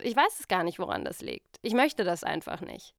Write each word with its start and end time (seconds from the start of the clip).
Ich 0.00 0.14
weiß 0.14 0.38
es 0.38 0.46
gar 0.46 0.62
nicht, 0.62 0.78
woran 0.78 1.04
das 1.04 1.22
liegt. 1.22 1.56
Ich 1.60 1.74
möchte 1.74 2.04
das 2.04 2.22
einfach 2.22 2.60
nicht. 2.60 2.94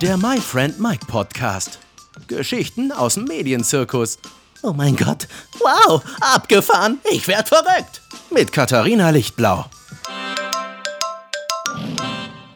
Der 0.00 0.16
My 0.16 0.40
Friend 0.40 0.80
Mike 0.80 1.04
Podcast. 1.06 1.80
Geschichten 2.28 2.92
aus 2.92 3.14
dem 3.14 3.24
Medienzirkus. 3.24 4.18
Oh 4.62 4.72
mein 4.72 4.96
Gott. 4.96 5.28
Wow, 5.58 6.02
abgefahren. 6.22 6.98
Ich 7.10 7.28
werd 7.28 7.48
verrückt. 7.48 8.00
Mit 8.30 8.52
Katharina 8.52 9.10
Lichtblau. 9.10 9.66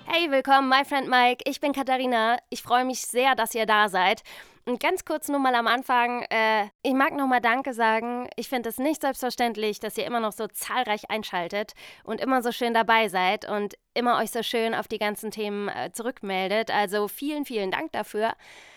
Hey, 0.07 0.31
willkommen, 0.31 0.71
My 0.71 0.85
Friend 0.87 1.09
Mike. 1.09 1.45
Ich 1.47 1.61
bin 1.61 1.73
Katharina. 1.73 2.39
Ich 2.49 2.63
freue 2.63 2.87
mich 2.87 3.03
sehr, 3.03 3.35
dass 3.35 3.55
ihr 3.55 3.67
da 3.67 3.91
seid. 3.91 4.23
Und 4.71 4.79
ganz 4.79 5.05
kurz 5.05 5.27
nur 5.27 5.41
mal 5.41 5.57
am 5.57 5.67
Anfang, 5.67 6.23
äh, 6.31 6.67
ich 6.85 6.95
mag 6.95 7.13
nochmal 7.17 7.41
Danke 7.41 7.75
sagen. 7.75 8.31
Ich 8.37 8.49
finde 8.49 8.69
es 8.69 8.79
nicht 8.79 9.01
selbstverständlich, 9.01 9.81
dass 9.81 9.99
ihr 9.99 10.07
immer 10.07 10.21
noch 10.21 10.31
so 10.31 10.47
zahlreich 10.47 11.11
einschaltet 11.11 11.73
und 12.05 12.21
immer 12.21 12.41
so 12.41 12.53
schön 12.53 12.73
dabei 12.73 13.09
seid 13.09 13.51
und 13.51 13.75
immer 13.95 14.19
euch 14.19 14.31
so 14.31 14.45
schön 14.45 14.73
auf 14.73 14.87
die 14.87 14.99
ganzen 14.99 15.33
Themen 15.33 15.67
äh, 15.67 15.91
zurückmeldet. 15.93 16.71
Also 16.71 17.09
vielen, 17.09 17.45
vielen 17.47 17.73
Dank 17.73 17.91
dafür. 17.91 18.35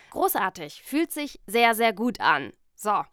Großartig, 0.09 0.81
fühlt 0.81 1.11
sich 1.11 1.39
sehr, 1.45 1.75
sehr 1.75 1.93
gut 1.93 2.19
an. 2.19 2.53
So, 2.73 3.03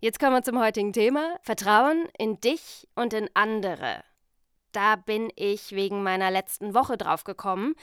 jetzt 0.00 0.18
kommen 0.18 0.32
wir 0.32 0.42
zum 0.42 0.58
heutigen 0.58 0.94
Thema. 0.94 1.36
Vertrauen 1.42 2.08
in 2.16 2.40
dich 2.40 2.88
und 2.94 3.12
in 3.12 3.28
andere. 3.34 4.02
Da 4.72 4.96
bin 4.96 5.30
ich 5.36 5.72
wegen 5.72 6.02
meiner 6.02 6.30
letzten 6.30 6.72
Woche 6.72 6.96
drauf 6.96 7.24
gekommen. 7.24 7.74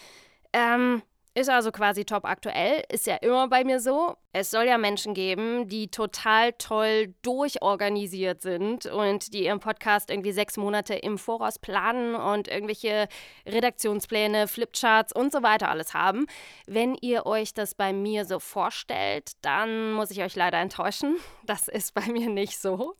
Ähm, 0.52 1.04
ist 1.38 1.50
also 1.50 1.72
quasi 1.72 2.04
top 2.04 2.26
aktuell, 2.26 2.84
ist 2.92 3.06
ja 3.06 3.16
immer 3.18 3.48
bei 3.48 3.64
mir 3.64 3.80
so. 3.80 4.16
Es 4.34 4.50
soll 4.50 4.66
ja 4.66 4.80
Menschen 4.80 5.14
geben, 5.14 5.68
die 5.68 5.88
total 5.88 6.54
toll 6.54 7.14
durchorganisiert 7.22 8.42
sind 8.42 8.88
und 8.88 9.34
die 9.34 9.44
ihren 9.46 9.60
Podcast 9.60 10.10
irgendwie 10.10 10.32
sechs 10.32 10.58
Monate 10.58 10.96
im 10.96 11.20
Voraus 11.20 11.60
planen 11.60 12.16
und 12.16 12.48
irgendwelche 12.48 13.08
Redaktionspläne, 13.46 14.48
Flipcharts 14.48 15.14
und 15.14 15.32
so 15.32 15.44
weiter 15.44 15.70
alles 15.70 15.94
haben. 15.94 16.26
Wenn 16.66 16.96
ihr 16.96 17.28
euch 17.28 17.54
das 17.54 17.76
bei 17.76 17.94
mir 17.94 18.26
so 18.26 18.40
vorstellt, 18.40 19.34
dann 19.42 19.92
muss 19.92 20.10
ich 20.10 20.24
euch 20.24 20.36
leider 20.36 20.58
enttäuschen. 20.58 21.18
Das 21.46 21.70
ist 21.70 21.94
bei 21.94 22.06
mir 22.08 22.30
nicht 22.30 22.60
so. 22.60 22.96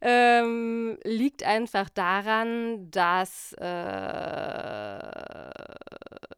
Ähm, 0.00 0.98
liegt 1.04 1.44
einfach 1.44 1.88
daran, 1.88 2.90
dass 2.90 3.52
äh, 3.52 3.66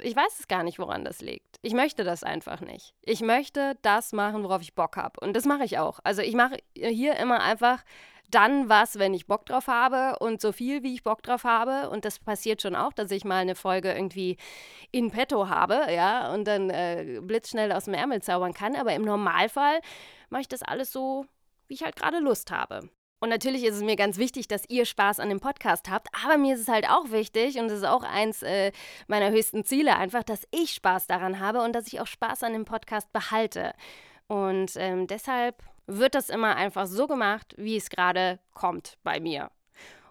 ich 0.01 0.15
weiß 0.15 0.41
es 0.41 0.49
gar 0.49 0.63
nicht, 0.63 0.79
woran 0.79 1.05
das 1.05 1.21
liegt. 1.21 1.57
Ich 1.63 1.75
möchte 1.75 2.05
das 2.05 2.23
einfach 2.23 2.61
nicht. 2.61 2.95
Ich 3.03 3.21
möchte 3.21 3.77
das 3.83 4.13
machen, 4.13 4.45
worauf 4.45 4.63
ich 4.63 4.75
Bock 4.75 4.97
habe. 4.97 5.21
Und 5.21 5.35
das 5.35 5.45
mache 5.45 5.65
ich 5.65 5.79
auch. 5.79 6.01
Also 6.05 6.23
ich 6.23 6.35
mache 6.35 6.59
hier 6.75 7.17
immer 7.17 7.41
einfach 7.41 7.85
dann 8.31 8.69
was, 8.69 8.99
wenn 8.99 9.15
ich 9.15 9.27
Bock 9.27 9.47
drauf 9.47 9.67
habe 9.69 10.19
und 10.19 10.41
so 10.41 10.53
viel, 10.53 10.83
wie 10.83 10.95
ich 10.95 11.03
Bock 11.03 11.23
drauf 11.23 11.45
habe. 11.45 11.91
Und 11.91 12.05
das 12.05 12.19
passiert 12.19 12.63
schon 12.63 12.77
auch, 12.77 12.93
dass 12.93 13.11
ich 13.11 13.25
mal 13.25 13.41
eine 13.41 13.55
Folge 13.55 13.93
irgendwie 13.93 14.37
in 14.91 15.11
petto 15.11 15.49
habe, 15.49 15.87
ja, 15.91 16.33
und 16.33 16.47
dann 16.47 16.71
äh, 16.71 17.21
blitzschnell 17.23 17.73
aus 17.73 17.87
dem 17.87 17.95
Ärmel 17.95 18.23
zaubern 18.23 18.55
kann. 18.55 18.77
Aber 18.77 18.93
im 18.95 19.03
Normalfall 19.03 19.81
mache 20.29 20.43
ich 20.43 20.49
das 20.49 20.63
alles 20.63 20.93
so, 20.93 21.27
wie 21.69 21.75
ich 21.75 21.83
halt 21.83 21.97
gerade 21.97 22.19
Lust 22.19 22.51
habe. 22.51 22.89
Und 23.21 23.31
natürlich 23.31 23.65
ist 23.65 23.77
es 23.77 23.83
mir 23.83 23.97
ganz 23.97 24.17
wichtig, 24.17 24.47
dass 24.47 24.69
ihr 24.69 24.85
Spaß 24.85 25.19
an 25.19 25.29
dem 25.29 25.41
Podcast 25.41 25.91
habt, 25.91 26.09
aber 26.25 26.39
mir 26.39 26.55
ist 26.55 26.61
es 26.61 26.69
halt 26.69 26.89
auch 26.89 27.11
wichtig 27.11 27.59
und 27.59 27.67
es 27.67 27.79
ist 27.79 27.87
auch 27.87 28.05
eins 28.05 28.43
äh, 28.43 28.71
meiner 29.09 29.31
höchsten 29.31 29.65
Ziele 29.65 29.97
einfach, 29.97 30.23
dass 30.23 30.47
ich 30.53 30.73
Spaß 30.75 31.09
daran 31.09 31.41
habe 31.41 31.63
und 31.63 31.73
dass 31.73 31.89
ich 31.89 32.01
auch 32.01 32.07
Spaß 32.07 32.45
an 32.45 32.53
dem 32.53 32.65
Podcast 32.65 33.13
behalte. 33.13 33.73
Und 34.29 34.73
ähm, 34.77 35.07
deshalb 35.07 35.63
wird 35.87 36.15
das 36.15 36.29
immer 36.29 36.55
einfach 36.55 36.87
so 36.87 37.07
gemacht, 37.07 37.55
wie 37.57 37.77
es 37.77 37.91
gerade 37.91 38.39
kommt 38.55 38.99
bei 39.03 39.19
mir. 39.19 39.51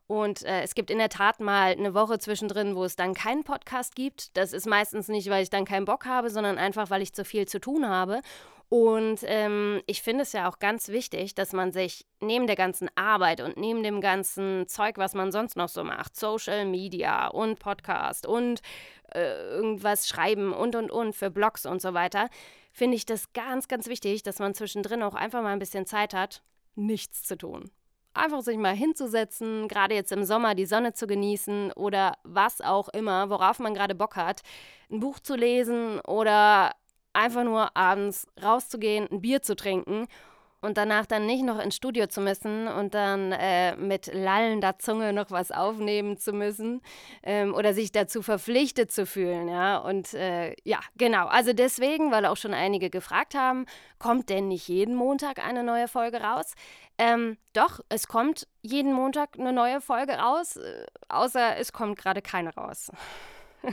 Und 0.07 0.43
äh, 0.43 0.61
es 0.61 0.73
gibt 0.73 0.89
in 0.89 0.97
der 0.99 1.09
Tat 1.09 1.41
mal 1.41 1.73
eine 1.73 1.93
Woche 1.93 2.17
zwischendrin, 2.17 2.75
wo 2.75 2.85
es 2.85 2.95
dann 2.95 3.13
keinen 3.13 3.43
Podcast 3.43 3.93
gibt. 3.95 4.35
Das 4.37 4.53
ist 4.53 4.65
meistens 4.65 5.09
nicht, 5.09 5.29
weil 5.29 5.43
ich 5.43 5.49
dann 5.49 5.65
keinen 5.65 5.85
Bock 5.85 6.05
habe, 6.05 6.29
sondern 6.29 6.57
einfach, 6.57 6.89
weil 6.89 7.01
ich 7.01 7.13
zu 7.13 7.25
viel 7.25 7.45
zu 7.45 7.59
tun 7.59 7.87
habe. 7.87 8.21
Und 8.69 9.19
ähm, 9.23 9.81
ich 9.85 10.01
finde 10.01 10.23
es 10.23 10.33
ja 10.33 10.49
auch 10.49 10.59
ganz 10.59 10.89
wichtig, 10.89 11.35
dass 11.35 11.53
man 11.53 11.71
sich 11.71 12.05
neben 12.19 12.47
der 12.47 12.57
ganzen 12.57 12.89
Arbeit 12.95 13.39
und 13.39 13.55
neben 13.55 13.81
dem 13.81 14.01
ganzen 14.01 14.67
Zeug, 14.67 14.97
was 14.97 15.13
man 15.13 15.31
sonst 15.31 15.55
noch 15.55 15.69
so 15.69 15.85
macht, 15.85 16.17
Social 16.17 16.65
Media 16.65 17.27
und 17.27 17.59
Podcast 17.59 18.25
und 18.25 18.61
äh, 19.13 19.51
irgendwas 19.51 20.09
schreiben 20.09 20.51
und 20.51 20.75
und 20.75 20.91
und 20.91 21.15
für 21.15 21.29
Blogs 21.29 21.65
und 21.65 21.81
so 21.81 21.93
weiter, 21.93 22.27
finde 22.73 22.97
ich 22.97 23.05
das 23.05 23.31
ganz, 23.31 23.69
ganz 23.69 23.87
wichtig, 23.87 24.21
dass 24.23 24.39
man 24.39 24.53
zwischendrin 24.53 25.01
auch 25.01 25.15
einfach 25.15 25.41
mal 25.41 25.53
ein 25.53 25.59
bisschen 25.59 25.85
Zeit 25.85 26.13
hat, 26.13 26.43
nichts 26.75 27.23
zu 27.23 27.37
tun. 27.37 27.71
Einfach 28.13 28.41
sich 28.41 28.57
mal 28.57 28.75
hinzusetzen, 28.75 29.69
gerade 29.69 29.95
jetzt 29.95 30.11
im 30.11 30.25
Sommer 30.25 30.55
die 30.55 30.65
Sonne 30.65 30.93
zu 30.93 31.07
genießen 31.07 31.71
oder 31.73 32.17
was 32.23 32.59
auch 32.59 32.89
immer, 32.89 33.29
worauf 33.29 33.59
man 33.59 33.73
gerade 33.73 33.95
Bock 33.95 34.17
hat, 34.17 34.41
ein 34.91 34.99
Buch 34.99 35.19
zu 35.19 35.35
lesen 35.35 36.01
oder 36.01 36.73
einfach 37.17 37.43
nur 37.43 37.75
abends 37.75 38.27
rauszugehen, 38.41 39.07
ein 39.11 39.21
Bier 39.21 39.41
zu 39.41 39.55
trinken 39.55 40.07
und 40.61 40.77
danach 40.77 41.05
dann 41.05 41.25
nicht 41.25 41.43
noch 41.43 41.59
ins 41.59 41.75
Studio 41.75 42.07
zu 42.07 42.19
müssen 42.19 42.67
und 42.67 42.93
dann 42.93 43.31
äh, 43.31 43.75
mit 43.75 44.11
lallender 44.13 44.79
Zunge 44.79 45.13
noch 45.13 45.29
was 45.29 45.51
aufnehmen 45.51 46.17
zu 46.17 46.33
müssen 46.33 46.81
ähm, 47.23 47.53
oder 47.53 47.73
sich 47.73 47.91
dazu 47.91 48.21
verpflichtet 48.21 48.91
zu 48.91 49.05
fühlen, 49.05 49.49
ja. 49.49 49.77
Und 49.77 50.13
äh, 50.13 50.55
ja, 50.63 50.79
genau. 50.97 51.27
Also 51.27 51.53
deswegen, 51.53 52.11
weil 52.11 52.25
auch 52.25 52.37
schon 52.37 52.53
einige 52.53 52.89
gefragt 52.89 53.35
haben, 53.35 53.65
kommt 53.99 54.29
denn 54.29 54.47
nicht 54.47 54.67
jeden 54.67 54.95
Montag 54.95 55.43
eine 55.45 55.63
neue 55.63 55.87
Folge 55.87 56.21
raus? 56.21 56.53
Ähm, 56.97 57.37
doch, 57.53 57.81
es 57.89 58.07
kommt 58.07 58.47
jeden 58.61 58.93
Montag 58.93 59.37
eine 59.37 59.53
neue 59.53 59.79
Folge 59.79 60.13
raus, 60.13 60.57
äh, 60.57 60.85
außer 61.07 61.57
es 61.57 61.71
kommt 61.71 61.99
gerade 61.99 62.23
keine 62.23 62.53
raus. 62.55 62.91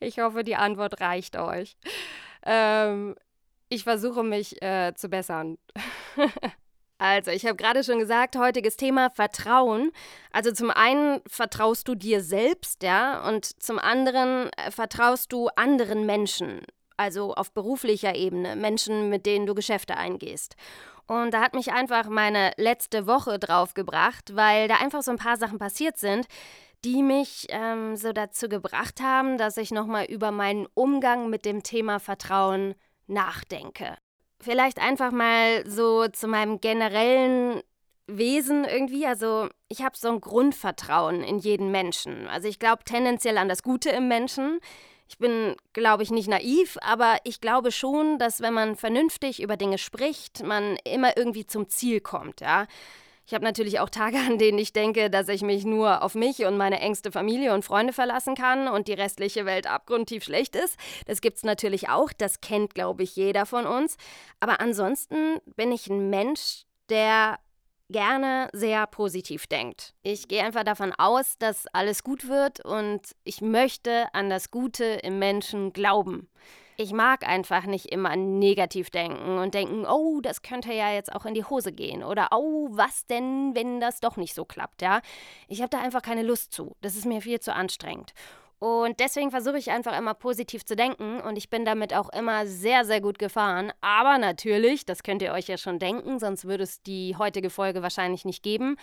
Ich 0.00 0.20
hoffe, 0.20 0.44
die 0.44 0.56
Antwort 0.56 1.00
reicht 1.00 1.36
euch. 1.36 1.76
Ähm, 2.44 3.16
ich 3.68 3.84
versuche 3.84 4.22
mich 4.22 4.60
äh, 4.62 4.94
zu 4.94 5.08
bessern. 5.08 5.58
also, 6.98 7.30
ich 7.30 7.44
habe 7.44 7.56
gerade 7.56 7.84
schon 7.84 7.98
gesagt, 7.98 8.36
heutiges 8.36 8.76
Thema 8.76 9.10
Vertrauen. 9.10 9.90
Also 10.32 10.52
zum 10.52 10.70
einen 10.70 11.20
vertraust 11.26 11.88
du 11.88 11.94
dir 11.94 12.22
selbst, 12.22 12.82
ja, 12.82 13.26
und 13.28 13.44
zum 13.62 13.78
anderen 13.78 14.50
äh, 14.56 14.70
vertraust 14.70 15.32
du 15.32 15.48
anderen 15.56 16.06
Menschen. 16.06 16.62
Also 16.96 17.34
auf 17.34 17.52
beruflicher 17.52 18.14
Ebene, 18.14 18.56
Menschen, 18.56 19.08
mit 19.08 19.26
denen 19.26 19.46
du 19.46 19.54
Geschäfte 19.54 19.96
eingehst. 19.96 20.56
Und 21.06 21.32
da 21.32 21.40
hat 21.40 21.54
mich 21.54 21.72
einfach 21.72 22.08
meine 22.08 22.52
letzte 22.56 23.06
Woche 23.06 23.38
drauf 23.38 23.72
gebracht, 23.72 24.36
weil 24.36 24.68
da 24.68 24.76
einfach 24.76 25.02
so 25.02 25.10
ein 25.10 25.16
paar 25.16 25.38
Sachen 25.38 25.58
passiert 25.58 25.96
sind, 25.96 26.26
die 26.84 27.02
mich 27.02 27.46
ähm, 27.50 27.96
so 27.96 28.12
dazu 28.12 28.48
gebracht 28.48 29.00
haben, 29.00 29.38
dass 29.38 29.56
ich 29.56 29.70
nochmal 29.70 30.04
über 30.06 30.30
meinen 30.30 30.66
Umgang 30.74 31.28
mit 31.30 31.44
dem 31.44 31.62
Thema 31.62 31.98
Vertrauen 31.98 32.74
nachdenke. 33.06 33.96
Vielleicht 34.40 34.78
einfach 34.78 35.10
mal 35.10 35.68
so 35.68 36.06
zu 36.08 36.28
meinem 36.28 36.60
generellen 36.60 37.62
Wesen 38.06 38.64
irgendwie. 38.64 39.06
Also 39.06 39.48
ich 39.68 39.82
habe 39.82 39.96
so 39.96 40.08
ein 40.08 40.20
Grundvertrauen 40.20 41.22
in 41.22 41.38
jeden 41.38 41.70
Menschen. 41.70 42.28
Also 42.28 42.48
ich 42.48 42.58
glaube 42.58 42.84
tendenziell 42.84 43.38
an 43.38 43.48
das 43.48 43.62
Gute 43.62 43.90
im 43.90 44.08
Menschen. 44.08 44.60
Ich 45.08 45.18
bin, 45.18 45.56
glaube 45.72 46.02
ich, 46.02 46.10
nicht 46.10 46.28
naiv, 46.28 46.76
aber 46.82 47.16
ich 47.24 47.40
glaube 47.40 47.72
schon, 47.72 48.18
dass 48.18 48.40
wenn 48.40 48.52
man 48.52 48.76
vernünftig 48.76 49.42
über 49.42 49.56
Dinge 49.56 49.78
spricht, 49.78 50.42
man 50.44 50.76
immer 50.84 51.16
irgendwie 51.16 51.46
zum 51.46 51.68
Ziel 51.68 52.00
kommt, 52.00 52.40
ja. 52.40 52.66
Ich 53.28 53.34
habe 53.34 53.44
natürlich 53.44 53.78
auch 53.78 53.90
Tage, 53.90 54.16
an 54.26 54.38
denen 54.38 54.56
ich 54.56 54.72
denke, 54.72 55.10
dass 55.10 55.28
ich 55.28 55.42
mich 55.42 55.66
nur 55.66 56.02
auf 56.02 56.14
mich 56.14 56.46
und 56.46 56.56
meine 56.56 56.80
engste 56.80 57.12
Familie 57.12 57.52
und 57.52 57.62
Freunde 57.62 57.92
verlassen 57.92 58.34
kann 58.34 58.68
und 58.68 58.88
die 58.88 58.94
restliche 58.94 59.44
Welt 59.44 59.66
abgrundtief 59.66 60.24
schlecht 60.24 60.56
ist. 60.56 60.78
Das 61.06 61.20
gibt 61.20 61.36
es 61.36 61.42
natürlich 61.42 61.90
auch, 61.90 62.10
das 62.14 62.40
kennt, 62.40 62.74
glaube 62.74 63.02
ich, 63.02 63.16
jeder 63.16 63.44
von 63.44 63.66
uns. 63.66 63.98
Aber 64.40 64.62
ansonsten 64.62 65.40
bin 65.56 65.72
ich 65.72 65.88
ein 65.88 66.08
Mensch, 66.08 66.64
der 66.88 67.38
gerne 67.90 68.48
sehr 68.54 68.86
positiv 68.86 69.46
denkt. 69.46 69.92
Ich 70.02 70.28
gehe 70.28 70.42
einfach 70.42 70.64
davon 70.64 70.94
aus, 70.96 71.36
dass 71.36 71.66
alles 71.74 72.02
gut 72.02 72.28
wird 72.28 72.64
und 72.64 73.14
ich 73.24 73.42
möchte 73.42 74.06
an 74.14 74.30
das 74.30 74.50
Gute 74.50 74.84
im 74.84 75.18
Menschen 75.18 75.74
glauben 75.74 76.30
ich 76.80 76.92
mag 76.92 77.26
einfach 77.26 77.66
nicht 77.66 77.86
immer 77.86 78.14
negativ 78.14 78.88
denken 78.90 79.38
und 79.38 79.52
denken, 79.52 79.84
oh, 79.84 80.20
das 80.20 80.42
könnte 80.42 80.72
ja 80.72 80.92
jetzt 80.92 81.12
auch 81.12 81.26
in 81.26 81.34
die 81.34 81.44
Hose 81.44 81.72
gehen 81.72 82.04
oder 82.04 82.28
oh, 82.30 82.68
was 82.70 83.04
denn, 83.06 83.54
wenn 83.56 83.80
das 83.80 83.98
doch 83.98 84.16
nicht 84.16 84.32
so 84.32 84.44
klappt, 84.44 84.80
ja? 84.80 85.00
Ich 85.48 85.60
habe 85.60 85.70
da 85.70 85.80
einfach 85.80 86.02
keine 86.02 86.22
Lust 86.22 86.52
zu. 86.52 86.76
Das 86.80 86.94
ist 86.94 87.04
mir 87.04 87.20
viel 87.20 87.40
zu 87.40 87.52
anstrengend. 87.52 88.14
Und 88.60 89.00
deswegen 89.00 89.32
versuche 89.32 89.58
ich 89.58 89.72
einfach 89.72 89.96
immer 89.98 90.14
positiv 90.14 90.64
zu 90.64 90.76
denken 90.76 91.20
und 91.20 91.36
ich 91.36 91.50
bin 91.50 91.64
damit 91.64 91.94
auch 91.94 92.10
immer 92.10 92.46
sehr, 92.46 92.84
sehr 92.84 93.00
gut 93.00 93.18
gefahren. 93.18 93.72
Aber 93.80 94.18
natürlich, 94.18 94.86
das 94.86 95.02
könnt 95.02 95.22
ihr 95.22 95.32
euch 95.32 95.48
ja 95.48 95.56
schon 95.56 95.80
denken, 95.80 96.20
sonst 96.20 96.44
würde 96.44 96.62
es 96.62 96.80
die 96.82 97.16
heutige 97.16 97.50
Folge 97.50 97.82
wahrscheinlich 97.82 98.24
nicht 98.24 98.44
geben. 98.44 98.76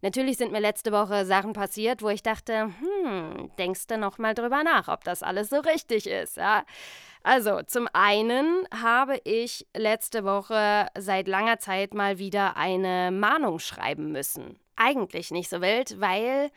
Natürlich 0.00 0.36
sind 0.36 0.52
mir 0.52 0.60
letzte 0.60 0.92
Woche 0.92 1.26
Sachen 1.26 1.52
passiert, 1.52 2.02
wo 2.02 2.08
ich 2.08 2.22
dachte, 2.22 2.70
hm, 2.80 3.50
denkst 3.58 3.88
du 3.88 3.98
noch 3.98 4.18
mal 4.18 4.34
drüber 4.34 4.62
nach, 4.62 4.88
ob 4.88 5.02
das 5.02 5.22
alles 5.22 5.50
so 5.50 5.56
richtig 5.56 6.06
ist, 6.06 6.36
ja? 6.36 6.64
Also, 7.24 7.62
zum 7.62 7.88
einen 7.92 8.66
habe 8.72 9.20
ich 9.24 9.66
letzte 9.76 10.24
Woche 10.24 10.86
seit 10.96 11.26
langer 11.26 11.58
Zeit 11.58 11.94
mal 11.94 12.18
wieder 12.18 12.56
eine 12.56 13.10
Mahnung 13.10 13.58
schreiben 13.58 14.12
müssen. 14.12 14.58
Eigentlich 14.76 15.32
nicht 15.32 15.50
so 15.50 15.60
wild, 15.60 16.00
weil 16.00 16.50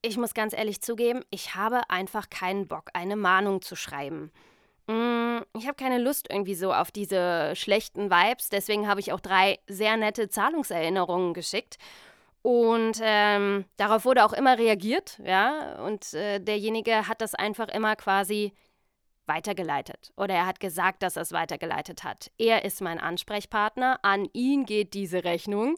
ich 0.00 0.16
muss 0.16 0.32
ganz 0.32 0.54
ehrlich 0.54 0.80
zugeben, 0.80 1.22
ich 1.30 1.54
habe 1.54 1.82
einfach 1.90 2.30
keinen 2.30 2.66
Bock, 2.66 2.90
eine 2.94 3.16
Mahnung 3.16 3.60
zu 3.60 3.76
schreiben. 3.76 4.32
Mm, 4.86 5.40
ich 5.54 5.66
habe 5.66 5.74
keine 5.74 5.98
Lust 5.98 6.28
irgendwie 6.30 6.54
so 6.54 6.72
auf 6.72 6.90
diese 6.90 7.52
schlechten 7.54 8.10
Vibes, 8.10 8.48
deswegen 8.48 8.88
habe 8.88 9.00
ich 9.00 9.12
auch 9.12 9.20
drei 9.20 9.58
sehr 9.66 9.96
nette 9.98 10.30
Zahlungserinnerungen 10.30 11.34
geschickt. 11.34 11.76
Und 12.42 12.98
ähm, 13.02 13.64
darauf 13.76 14.04
wurde 14.04 14.24
auch 14.24 14.32
immer 14.32 14.58
reagiert, 14.58 15.18
ja. 15.24 15.82
Und 15.84 16.14
äh, 16.14 16.38
derjenige 16.38 17.08
hat 17.08 17.20
das 17.20 17.34
einfach 17.34 17.68
immer 17.68 17.96
quasi 17.96 18.52
weitergeleitet. 19.26 20.12
Oder 20.16 20.34
er 20.34 20.46
hat 20.46 20.60
gesagt, 20.60 21.02
dass 21.02 21.16
er 21.16 21.22
es 21.22 21.32
weitergeleitet 21.32 22.04
hat. 22.04 22.30
Er 22.38 22.64
ist 22.64 22.80
mein 22.80 22.98
Ansprechpartner, 22.98 23.98
an 24.02 24.26
ihn 24.32 24.64
geht 24.64 24.94
diese 24.94 25.24
Rechnung. 25.24 25.76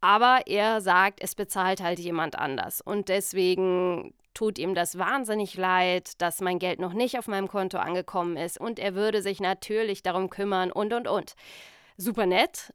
Aber 0.00 0.42
er 0.46 0.80
sagt, 0.80 1.22
es 1.22 1.36
bezahlt 1.36 1.80
halt 1.80 2.00
jemand 2.00 2.36
anders. 2.36 2.80
Und 2.80 3.08
deswegen 3.08 4.12
tut 4.34 4.58
ihm 4.58 4.74
das 4.74 4.98
wahnsinnig 4.98 5.56
leid, 5.56 6.20
dass 6.20 6.40
mein 6.40 6.58
Geld 6.58 6.80
noch 6.80 6.92
nicht 6.92 7.18
auf 7.18 7.28
meinem 7.28 7.46
Konto 7.46 7.78
angekommen 7.78 8.36
ist. 8.36 8.58
Und 8.58 8.78
er 8.80 8.94
würde 8.94 9.22
sich 9.22 9.40
natürlich 9.40 10.02
darum 10.02 10.28
kümmern 10.28 10.72
und, 10.72 10.92
und, 10.92 11.06
und. 11.06 11.34
Super 11.96 12.26
nett. 12.26 12.72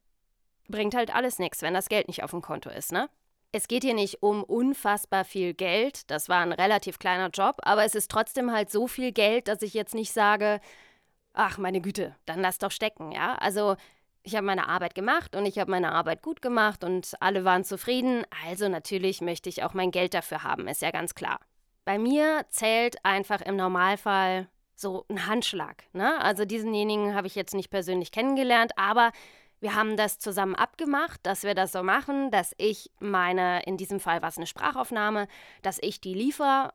Bringt 0.67 0.95
halt 0.95 1.13
alles 1.13 1.39
nichts, 1.39 1.61
wenn 1.61 1.73
das 1.73 1.89
Geld 1.89 2.07
nicht 2.07 2.23
auf 2.23 2.31
dem 2.31 2.41
Konto 2.41 2.69
ist, 2.69 2.91
ne? 2.91 3.09
Es 3.53 3.67
geht 3.67 3.83
hier 3.83 3.93
nicht 3.93 4.21
um 4.21 4.43
unfassbar 4.43 5.23
viel 5.23 5.53
Geld. 5.53 6.11
Das 6.11 6.27
war 6.27 6.41
ein 6.41 6.51
relativ 6.51 6.99
kleiner 6.99 7.29
Job, 7.29 7.55
aber 7.61 7.85
es 7.85 7.95
ist 7.95 8.11
trotzdem 8.11 8.51
halt 8.51 8.69
so 8.69 8.87
viel 8.87 9.13
Geld, 9.13 9.47
dass 9.47 9.61
ich 9.61 9.73
jetzt 9.73 9.95
nicht 9.95 10.11
sage, 10.11 10.59
ach 11.33 11.57
meine 11.57 11.79
Güte, 11.79 12.15
dann 12.25 12.41
lass 12.41 12.57
doch 12.57 12.71
stecken, 12.71 13.11
ja? 13.11 13.35
Also 13.35 13.77
ich 14.23 14.35
habe 14.35 14.45
meine 14.45 14.67
Arbeit 14.67 14.93
gemacht 14.93 15.35
und 15.35 15.45
ich 15.45 15.57
habe 15.57 15.71
meine 15.71 15.93
Arbeit 15.93 16.21
gut 16.21 16.41
gemacht 16.41 16.83
und 16.83 17.13
alle 17.21 17.45
waren 17.45 17.63
zufrieden. 17.63 18.25
Also 18.45 18.67
natürlich 18.67 19.21
möchte 19.21 19.47
ich 19.47 19.63
auch 19.63 19.73
mein 19.73 19.91
Geld 19.91 20.13
dafür 20.13 20.43
haben, 20.43 20.67
ist 20.67 20.81
ja 20.81 20.91
ganz 20.91 21.15
klar. 21.15 21.39
Bei 21.85 21.97
mir 21.97 22.45
zählt 22.49 22.97
einfach 23.05 23.39
im 23.41 23.55
Normalfall 23.55 24.49
so 24.75 25.05
ein 25.09 25.25
Handschlag. 25.27 25.83
Ne? 25.93 26.21
Also 26.21 26.43
diesenjenigen 26.43 27.15
habe 27.15 27.27
ich 27.27 27.35
jetzt 27.35 27.53
nicht 27.53 27.69
persönlich 27.69 28.11
kennengelernt, 28.11 28.73
aber 28.75 29.11
wir 29.59 29.75
haben 29.75 29.97
das 29.97 30.19
zusammen 30.19 30.55
abgemacht, 30.55 31.19
dass 31.23 31.43
wir 31.43 31.55
das 31.55 31.71
so 31.71 31.83
machen, 31.83 32.31
dass 32.31 32.53
ich 32.57 32.91
meine, 32.99 33.63
in 33.63 33.77
diesem 33.77 33.99
Fall 33.99 34.21
war 34.21 34.29
es 34.29 34.37
eine 34.37 34.47
Sprachaufnahme, 34.47 35.27
dass 35.61 35.79
ich 35.81 35.99
die 35.99 36.13
liefere 36.13 36.73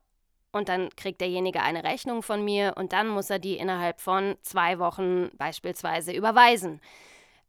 und 0.53 0.69
dann 0.69 0.91
kriegt 0.97 1.21
derjenige 1.21 1.63
eine 1.63 1.85
Rechnung 1.85 2.23
von 2.23 2.45
mir 2.45 2.75
und 2.77 2.93
dann 2.93 3.09
muss 3.09 3.31
er 3.31 3.39
die 3.39 3.57
innerhalb 3.57 4.01
von 4.01 4.37
zwei 4.43 4.79
Wochen 4.79 5.31
beispielsweise 5.37 6.13
überweisen. 6.13 6.81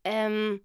Ähm, 0.04 0.62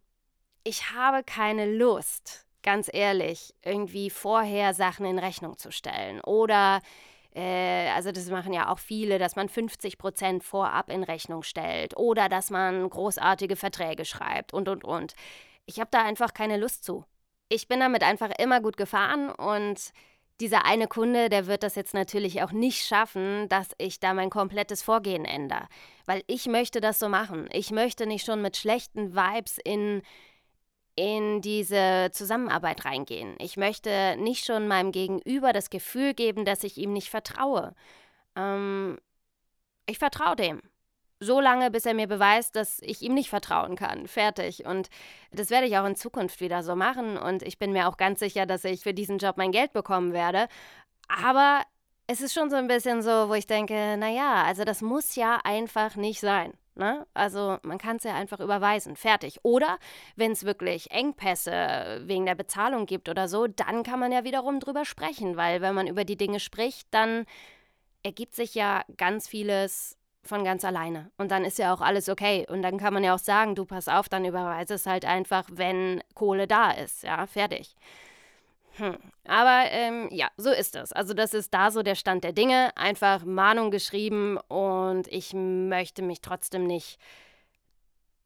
ich 0.65 0.91
habe 0.93 1.25
keine 1.25 1.67
Lust, 1.67 2.47
ganz 2.62 2.91
ehrlich, 2.93 3.55
irgendwie 3.62 4.11
vorher 4.11 4.75
Sachen 4.75 5.06
in 5.06 5.19
Rechnung 5.19 5.56
zu 5.56 5.73
stellen. 5.73 6.20
Oder, 6.20 6.82
äh, 7.38 7.90
also 7.90 8.11
das 8.11 8.29
machen 8.31 8.52
ja 8.52 8.69
auch 8.73 8.81
viele, 8.81 9.19
dass 9.19 9.37
man 9.37 9.49
50 9.49 9.96
Prozent 9.96 10.43
vorab 10.43 10.90
in 10.90 11.05
Rechnung 11.05 11.44
stellt. 11.44 11.96
Oder 11.96 12.29
dass 12.29 12.50
man 12.50 12.90
großartige 12.90 13.55
Verträge 13.55 14.05
schreibt 14.05 14.52
und, 14.52 14.69
und, 14.69 14.85
und. 14.85 15.14
Ich 15.64 15.79
habe 15.79 15.88
da 15.93 16.02
einfach 16.02 16.35
keine 16.35 16.56
Lust 16.56 16.85
zu. 16.85 17.05
Ich 17.49 17.69
bin 17.69 17.81
damit 17.81 18.02
einfach 18.02 18.31
immer 18.38 18.61
gut 18.61 18.76
gefahren 18.76 19.31
und 19.31 19.93
dieser 20.40 20.67
eine 20.67 20.87
Kunde, 20.87 21.29
der 21.29 21.46
wird 21.46 21.62
das 21.62 21.75
jetzt 21.75 21.94
natürlich 21.94 22.43
auch 22.43 22.52
nicht 22.52 22.85
schaffen, 22.87 23.49
dass 23.49 23.69
ich 23.79 24.00
da 24.00 24.14
mein 24.14 24.31
komplettes 24.31 24.82
Vorgehen 24.82 25.25
ändere. 25.25 25.69
Weil 26.06 26.23
ich 26.26 26.46
möchte 26.46 26.81
das 26.81 26.99
so 26.99 27.08
machen. 27.08 27.49
Ich 27.52 27.70
möchte 27.70 28.06
nicht 28.06 28.25
schon 28.25 28.43
mit 28.43 28.56
schlechten 28.56 29.14
Vibes 29.14 29.58
in, 29.64 30.02
in 30.99 31.41
diese 31.41 32.11
Zusammenarbeit 32.12 32.85
reingehen. 32.85 33.37
Ich 33.39 33.56
möchte 33.56 34.17
nicht 34.19 34.45
schon 34.45 34.67
meinem 34.67 34.91
Gegenüber 34.91 35.53
das 35.53 35.71
Gefühl 35.71 36.12
geben, 36.12 36.45
dass 36.45 36.65
ich 36.65 36.77
ihm 36.77 36.93
nicht 36.93 37.09
vertraue. 37.09 37.75
Ähm, 38.35 38.99
ich 39.87 39.99
vertraue 39.99 40.35
dem 40.35 40.61
so 41.21 41.41
lange, 41.41 41.71
bis 41.71 41.87
er 41.87 41.95
mir 41.95 42.06
beweist, 42.06 42.55
dass 42.56 42.81
ich 42.81 43.03
ihm 43.03 43.15
nicht 43.15 43.29
vertrauen 43.29 43.77
kann. 43.77 44.06
Fertig. 44.06 44.67
Und 44.67 44.89
das 45.33 45.50
werde 45.50 45.67
ich 45.67 45.77
auch 45.77 45.87
in 45.87 45.97
Zukunft 45.97 46.41
wieder 46.41 46.62
so 46.62 46.77
machen. 46.77 47.17
Und 47.17 47.43
ich 47.43 47.59
bin 47.59 47.73
mir 47.73 47.89
auch 47.89 47.97
ganz 47.97 48.21
sicher, 48.21 48.47
dass 48.47 48.65
ich 48.65 48.83
für 48.83 48.94
diesen 48.94 49.19
Job 49.19 49.37
mein 49.37 49.53
Geld 49.53 49.73
bekommen 49.73 50.12
werde. 50.12 50.49
Aber 51.09 51.62
es 52.06 52.21
ist 52.21 52.35
schon 52.35 52.51
so 52.51 52.56
ein 52.56 52.69
bisschen 52.69 53.03
so, 53.03 53.29
wo 53.29 53.35
ich 53.35 53.47
denke, 53.47 53.97
naja, 53.99 54.44
also 54.44 54.65
das 54.65 54.81
muss 54.81 55.17
ja 55.17 55.41
einfach 55.44 55.97
nicht 55.97 56.21
sein. 56.21 56.53
Ne? 56.79 57.07
Also 57.13 57.59
man 57.63 57.79
kann 57.79 57.97
es 57.97 58.05
ja 58.05 58.15
einfach 58.15 58.41
überweisen. 58.41 58.97
Fertig. 58.97 59.41
Oder 59.43 59.79
wenn 60.17 60.33
es 60.33 60.45
wirklich 60.45 60.91
Engpässe 60.93 62.03
wegen 62.05 62.25
der 62.25 62.37
Bezahlung 62.37 62.87
gibt 62.87 63.09
oder 63.09 63.29
so, 63.29 63.49
dann 63.49 63.83
kann 63.83 63.99
man 63.99 64.13
ja 64.13 64.25
wiederum 64.25 64.61
drüber 64.61 64.85
sprechen. 64.85 65.37
Weil 65.37 65.61
wenn 65.61 65.75
man 65.75 65.89
über 65.89 66.05
die 66.05 66.17
Dinge 66.17 66.41
spricht, 66.41 66.87
dann 66.93 67.27
ergibt 68.03 68.35
sich 68.35 68.55
ja 68.55 68.85
ganz 68.97 69.27
vieles 69.27 69.99
von 70.23 70.45
ganz 70.45 70.65
alleine. 70.65 71.11
Und 71.17 71.31
dann 71.31 71.45
ist 71.45 71.59
ja 71.59 71.75
auch 71.75 71.81
alles 71.81 72.09
okay. 72.09 72.47
Und 72.49 72.63
dann 72.63 72.79
kann 72.79 72.95
man 72.95 73.03
ja 73.03 73.15
auch 73.15 73.19
sagen, 73.19 73.55
du 73.55 73.65
pass 73.65 73.89
auf, 73.89 74.09
dann 74.09 74.25
überweise 74.25 74.75
es 74.75 74.87
halt 74.87 75.05
einfach, 75.05 75.45
wenn 75.51 76.03
Kohle 76.15 76.47
da 76.47 76.71
ist. 76.71 77.03
Ja, 77.03 77.27
fertig. 77.27 77.75
Hm. 78.79 78.97
Aber 79.27 79.71
ähm, 79.71 80.09
ja, 80.11 80.29
so 80.37 80.51
ist 80.51 80.75
es. 80.77 80.93
Also 80.93 81.15
das 81.15 81.35
ist 81.35 81.53
da 81.53 81.71
so 81.71 81.83
der 81.83 81.95
Stand 81.95 82.25
der 82.25 82.33
Dinge. 82.33 82.77
Einfach 82.77 83.25
Mahnung 83.25 83.71
geschrieben 83.71 84.39
und 84.49 85.09
ich 85.09 85.35
möchte 85.35 86.03
mich 86.03 86.21
trotzdem 86.21 86.67
nicht 86.67 86.99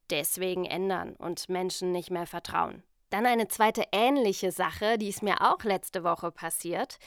deswegen 0.09 0.65
ändern 0.65 1.15
und 1.17 1.49
Menschen 1.49 1.91
nicht 1.91 2.11
mehr 2.11 2.27
vertrauen. 2.27 2.83
Dann 3.09 3.25
eine 3.27 3.47
zweite 3.47 3.83
ähnliche 3.91 4.51
Sache, 4.51 4.97
die 4.97 5.09
ist 5.09 5.21
mir 5.21 5.41
auch 5.41 5.63
letzte 5.63 6.03
Woche 6.03 6.31
passiert. 6.31 6.97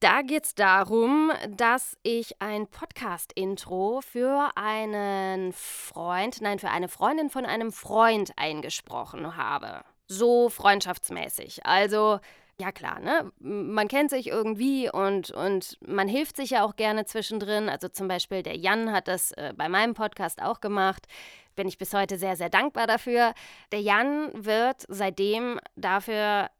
Da 0.00 0.20
geht 0.20 0.44
es 0.44 0.54
darum, 0.54 1.32
dass 1.48 1.96
ich 2.02 2.38
ein 2.42 2.66
Podcast-Intro 2.66 4.02
für 4.02 4.50
einen 4.56 5.54
Freund, 5.54 6.42
nein, 6.42 6.58
für 6.58 6.68
eine 6.68 6.88
Freundin 6.88 7.30
von 7.30 7.46
einem 7.46 7.72
Freund 7.72 8.32
eingesprochen 8.36 9.38
habe. 9.38 9.80
So 10.06 10.50
freundschaftsmäßig. 10.50 11.64
Also, 11.64 12.20
ja 12.60 12.72
klar, 12.72 13.00
ne? 13.00 13.32
Man 13.40 13.88
kennt 13.88 14.10
sich 14.10 14.28
irgendwie 14.28 14.90
und, 14.90 15.30
und 15.30 15.78
man 15.86 16.08
hilft 16.08 16.36
sich 16.36 16.50
ja 16.50 16.64
auch 16.64 16.76
gerne 16.76 17.04
zwischendrin. 17.04 17.68
Also 17.68 17.88
zum 17.88 18.08
Beispiel 18.08 18.42
der 18.42 18.56
Jan 18.56 18.92
hat 18.92 19.08
das 19.08 19.32
äh, 19.32 19.52
bei 19.56 19.68
meinem 19.68 19.94
Podcast 19.94 20.42
auch 20.42 20.60
gemacht 20.60 21.06
bin 21.54 21.68
ich 21.68 21.78
bis 21.78 21.94
heute 21.94 22.18
sehr, 22.18 22.36
sehr 22.36 22.50
dankbar 22.50 22.86
dafür. 22.86 23.34
Der 23.72 23.80
Jan 23.80 24.30
wird 24.34 24.84
seitdem 24.88 25.60
dafür 25.76 26.50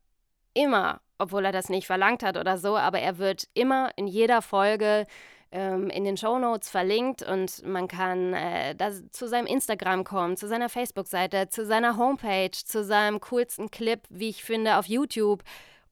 immer, 0.55 1.01
obwohl 1.19 1.45
er 1.45 1.53
das 1.53 1.69
nicht 1.69 1.87
verlangt 1.87 2.23
hat 2.23 2.37
oder 2.37 2.59
so, 2.59 2.77
aber 2.77 3.01
er 3.01 3.19
wird 3.19 3.49
immer 3.55 3.91
in 3.97 4.07
jeder 4.07 4.43
Folge 4.43 5.07
ähm, 5.51 5.91
in 5.91 6.05
den 6.05 6.17
Show 6.17 6.39
Notes 6.39 6.71
verlinkt 6.71 7.23
und 7.23 7.65
man 7.65 7.89
kann 7.89 8.35
äh, 8.35 8.77
zu 9.11 9.29
seinem 9.29 9.47
Instagram 9.47 10.05
kommen, 10.05 10.37
zu 10.37 10.49
seiner 10.49 10.69
Facebook-Seite, 10.69 11.49
zu 11.49 11.65
seiner 11.65 11.97
Homepage, 11.97 12.51
zu 12.53 12.85
seinem 12.85 13.21
coolsten 13.21 13.71
Clip, 13.71 14.01
wie 14.11 14.31
ich 14.31 14.45
finde, 14.45 14.79
auf 14.79 14.87
YouTube 14.87 15.43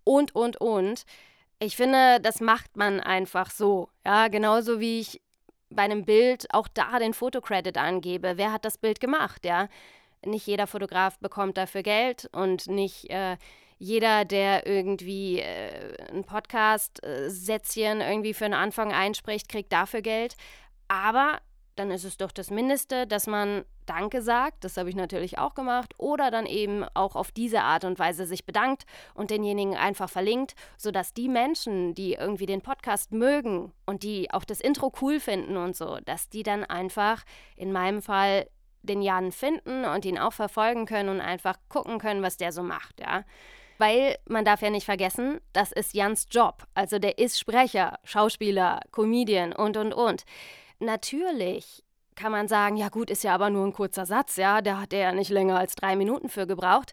und, 0.04 0.34
und, 0.34 0.60
und. 0.60 1.04
Ich 1.58 1.76
finde, 1.76 2.20
das 2.20 2.40
macht 2.40 2.76
man 2.76 3.00
einfach 3.00 3.50
so. 3.50 3.88
Ja, 4.04 4.28
genauso 4.28 4.80
wie 4.80 5.00
ich 5.00 5.20
bei 5.70 5.82
einem 5.82 6.04
Bild 6.04 6.46
auch 6.52 6.68
da 6.68 6.98
den 6.98 7.14
Fotocredit 7.14 7.78
angebe. 7.78 8.34
Wer 8.36 8.52
hat 8.52 8.64
das 8.64 8.78
Bild 8.78 9.00
gemacht, 9.00 9.44
ja? 9.44 9.68
Nicht 10.24 10.46
jeder 10.46 10.66
Fotograf 10.66 11.18
bekommt 11.18 11.56
dafür 11.56 11.82
Geld 11.82 12.28
und 12.32 12.68
nicht 12.68 13.10
äh, 13.10 13.36
jeder, 13.78 14.24
der 14.24 14.66
irgendwie 14.66 15.40
äh, 15.40 15.96
ein 16.12 16.22
Podcast-Sätzchen 16.22 18.00
irgendwie 18.00 18.32
für 18.34 18.44
einen 18.44 18.54
Anfang 18.54 18.92
einspricht, 18.92 19.48
kriegt 19.48 19.72
dafür 19.72 20.02
Geld. 20.02 20.36
Aber 20.86 21.40
dann 21.76 21.90
ist 21.90 22.04
es 22.04 22.16
doch 22.16 22.32
das 22.32 22.50
Mindeste, 22.50 23.06
dass 23.06 23.26
man 23.26 23.64
Danke 23.86 24.22
sagt, 24.22 24.64
das 24.64 24.76
habe 24.76 24.90
ich 24.90 24.94
natürlich 24.94 25.38
auch 25.38 25.54
gemacht, 25.54 25.94
oder 25.98 26.30
dann 26.30 26.46
eben 26.46 26.84
auch 26.94 27.16
auf 27.16 27.32
diese 27.32 27.62
Art 27.62 27.84
und 27.84 27.98
Weise 27.98 28.26
sich 28.26 28.46
bedankt 28.46 28.84
und 29.14 29.30
denjenigen 29.30 29.76
einfach 29.76 30.08
verlinkt, 30.08 30.54
sodass 30.76 31.12
die 31.12 31.28
Menschen, 31.28 31.94
die 31.94 32.14
irgendwie 32.14 32.46
den 32.46 32.60
Podcast 32.60 33.12
mögen 33.12 33.72
und 33.86 34.02
die 34.02 34.30
auch 34.30 34.44
das 34.44 34.60
Intro 34.60 34.92
cool 35.00 35.18
finden 35.18 35.56
und 35.56 35.76
so, 35.76 35.98
dass 36.04 36.28
die 36.28 36.42
dann 36.42 36.64
einfach 36.64 37.24
in 37.56 37.72
meinem 37.72 38.02
Fall 38.02 38.46
den 38.82 39.02
Jan 39.02 39.32
finden 39.32 39.84
und 39.84 40.04
ihn 40.04 40.18
auch 40.18 40.32
verfolgen 40.32 40.86
können 40.86 41.08
und 41.08 41.20
einfach 41.20 41.56
gucken 41.68 41.98
können, 41.98 42.22
was 42.22 42.36
der 42.36 42.52
so 42.52 42.62
macht, 42.62 43.00
ja. 43.00 43.24
Weil 43.78 44.16
man 44.26 44.44
darf 44.44 44.62
ja 44.62 44.70
nicht 44.70 44.84
vergessen, 44.84 45.40
das 45.52 45.72
ist 45.72 45.92
Jans 45.94 46.26
Job. 46.30 46.66
Also 46.74 46.98
der 47.00 47.18
ist 47.18 47.38
Sprecher, 47.38 47.98
Schauspieler, 48.04 48.80
Comedian 48.92 49.52
und 49.52 49.76
und 49.76 49.92
und. 49.92 50.24
Natürlich 50.82 51.84
kann 52.16 52.32
man 52.32 52.48
sagen, 52.48 52.76
ja 52.76 52.88
gut, 52.88 53.08
ist 53.08 53.22
ja 53.22 53.34
aber 53.34 53.50
nur 53.50 53.64
ein 53.64 53.72
kurzer 53.72 54.04
Satz, 54.04 54.36
ja, 54.36 54.60
da 54.60 54.80
hat 54.80 54.92
er 54.92 54.98
ja 54.98 55.12
nicht 55.12 55.30
länger 55.30 55.56
als 55.58 55.76
drei 55.76 55.94
Minuten 55.94 56.28
für 56.28 56.46
gebraucht. 56.46 56.92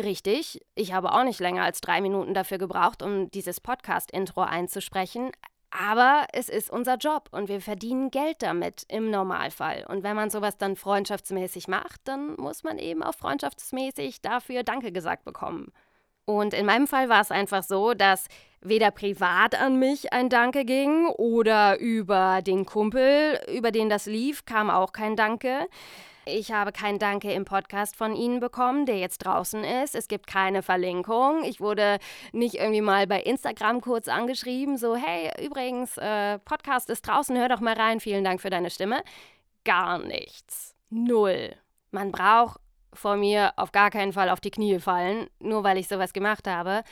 Richtig, 0.00 0.60
ich 0.76 0.92
habe 0.92 1.12
auch 1.12 1.24
nicht 1.24 1.40
länger 1.40 1.64
als 1.64 1.80
drei 1.80 2.00
Minuten 2.00 2.34
dafür 2.34 2.58
gebraucht, 2.58 3.02
um 3.02 3.30
dieses 3.32 3.60
Podcast-Intro 3.60 4.42
einzusprechen. 4.42 5.32
Aber 5.70 6.26
es 6.32 6.48
ist 6.48 6.70
unser 6.70 6.96
Job 6.96 7.28
und 7.32 7.48
wir 7.48 7.60
verdienen 7.60 8.12
Geld 8.12 8.42
damit 8.42 8.84
im 8.88 9.10
Normalfall. 9.10 9.84
Und 9.88 10.04
wenn 10.04 10.14
man 10.14 10.30
sowas 10.30 10.56
dann 10.56 10.76
freundschaftsmäßig 10.76 11.66
macht, 11.66 12.00
dann 12.04 12.36
muss 12.36 12.62
man 12.62 12.78
eben 12.78 13.02
auch 13.02 13.14
freundschaftsmäßig 13.14 14.22
dafür 14.22 14.62
Danke 14.62 14.92
gesagt 14.92 15.24
bekommen. 15.24 15.72
Und 16.26 16.54
in 16.54 16.64
meinem 16.64 16.86
Fall 16.86 17.08
war 17.08 17.20
es 17.20 17.32
einfach 17.32 17.64
so, 17.64 17.92
dass 17.92 18.28
weder 18.64 18.90
privat 18.90 19.54
an 19.54 19.78
mich 19.78 20.12
ein 20.12 20.28
Danke 20.28 20.64
ging 20.64 21.06
oder 21.06 21.78
über 21.78 22.40
den 22.42 22.66
Kumpel, 22.66 23.38
über 23.54 23.70
den 23.70 23.88
das 23.88 24.06
lief, 24.06 24.44
kam 24.44 24.70
auch 24.70 24.92
kein 24.92 25.16
Danke. 25.16 25.68
Ich 26.26 26.52
habe 26.52 26.72
kein 26.72 26.98
Danke 26.98 27.32
im 27.32 27.44
Podcast 27.44 27.96
von 27.96 28.16
Ihnen 28.16 28.40
bekommen, 28.40 28.86
der 28.86 28.98
jetzt 28.98 29.18
draußen 29.18 29.62
ist. 29.62 29.94
Es 29.94 30.08
gibt 30.08 30.26
keine 30.26 30.62
Verlinkung. 30.62 31.44
Ich 31.44 31.60
wurde 31.60 31.98
nicht 32.32 32.54
irgendwie 32.54 32.80
mal 32.80 33.06
bei 33.06 33.20
Instagram 33.20 33.82
kurz 33.82 34.08
angeschrieben, 34.08 34.78
so, 34.78 34.96
hey, 34.96 35.30
übrigens, 35.44 35.98
äh, 35.98 36.38
Podcast 36.38 36.88
ist 36.88 37.06
draußen, 37.06 37.36
hör 37.36 37.50
doch 37.50 37.60
mal 37.60 37.74
rein, 37.74 38.00
vielen 38.00 38.24
Dank 38.24 38.40
für 38.40 38.48
deine 38.48 38.70
Stimme. 38.70 39.02
Gar 39.64 39.98
nichts. 39.98 40.74
Null. 40.88 41.54
Man 41.90 42.10
braucht 42.10 42.58
vor 42.94 43.16
mir 43.16 43.52
auf 43.56 43.72
gar 43.72 43.90
keinen 43.90 44.14
Fall 44.14 44.30
auf 44.30 44.40
die 44.40 44.50
Knie 44.50 44.78
fallen, 44.78 45.28
nur 45.40 45.62
weil 45.62 45.76
ich 45.76 45.88
sowas 45.88 46.14
gemacht 46.14 46.46
habe. 46.48 46.84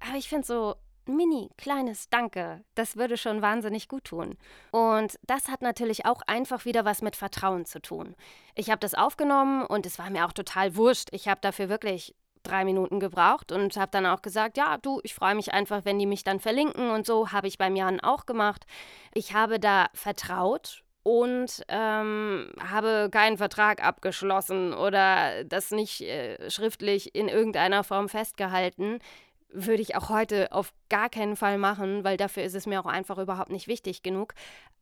Aber 0.00 0.18
ich 0.18 0.28
finde 0.28 0.46
so 0.46 0.74
mini 1.08 1.50
kleines 1.56 2.08
Danke, 2.08 2.64
das 2.74 2.96
würde 2.96 3.16
schon 3.16 3.42
wahnsinnig 3.42 3.88
gut 3.88 4.04
tun. 4.04 4.36
Und 4.70 5.18
das 5.22 5.48
hat 5.48 5.62
natürlich 5.62 6.06
auch 6.06 6.22
einfach 6.26 6.64
wieder 6.64 6.84
was 6.84 7.02
mit 7.02 7.16
Vertrauen 7.16 7.64
zu 7.64 7.80
tun. 7.80 8.14
Ich 8.54 8.70
habe 8.70 8.80
das 8.80 8.94
aufgenommen 8.94 9.64
und 9.66 9.86
es 9.86 9.98
war 9.98 10.10
mir 10.10 10.26
auch 10.26 10.32
total 10.32 10.76
wurscht. 10.76 11.08
Ich 11.12 11.28
habe 11.28 11.40
dafür 11.40 11.68
wirklich 11.68 12.14
drei 12.42 12.64
Minuten 12.64 13.00
gebraucht 13.00 13.52
und 13.52 13.76
habe 13.76 13.90
dann 13.90 14.06
auch 14.06 14.22
gesagt, 14.22 14.56
ja, 14.56 14.78
du, 14.78 15.00
ich 15.02 15.14
freue 15.14 15.34
mich 15.34 15.52
einfach, 15.52 15.84
wenn 15.84 15.98
die 15.98 16.06
mich 16.06 16.24
dann 16.24 16.40
verlinken 16.40 16.90
und 16.90 17.06
so 17.06 17.32
habe 17.32 17.48
ich 17.48 17.58
beim 17.58 17.76
Jan 17.76 18.00
auch 18.00 18.26
gemacht. 18.26 18.66
Ich 19.14 19.34
habe 19.34 19.58
da 19.58 19.86
vertraut 19.94 20.84
und 21.06 21.62
ähm, 21.68 22.50
habe 22.60 23.08
keinen 23.12 23.38
Vertrag 23.38 23.80
abgeschlossen 23.80 24.74
oder 24.74 25.44
das 25.44 25.70
nicht 25.70 26.00
äh, 26.00 26.50
schriftlich 26.50 27.14
in 27.14 27.28
irgendeiner 27.28 27.84
Form 27.84 28.08
festgehalten 28.08 28.98
würde 29.56 29.82
ich 29.82 29.96
auch 29.96 30.10
heute 30.10 30.52
auf 30.52 30.72
gar 30.90 31.08
keinen 31.08 31.34
Fall 31.34 31.58
machen, 31.58 32.04
weil 32.04 32.16
dafür 32.16 32.44
ist 32.44 32.54
es 32.54 32.66
mir 32.66 32.80
auch 32.80 32.86
einfach 32.86 33.18
überhaupt 33.18 33.50
nicht 33.50 33.68
wichtig 33.68 34.02
genug. 34.02 34.34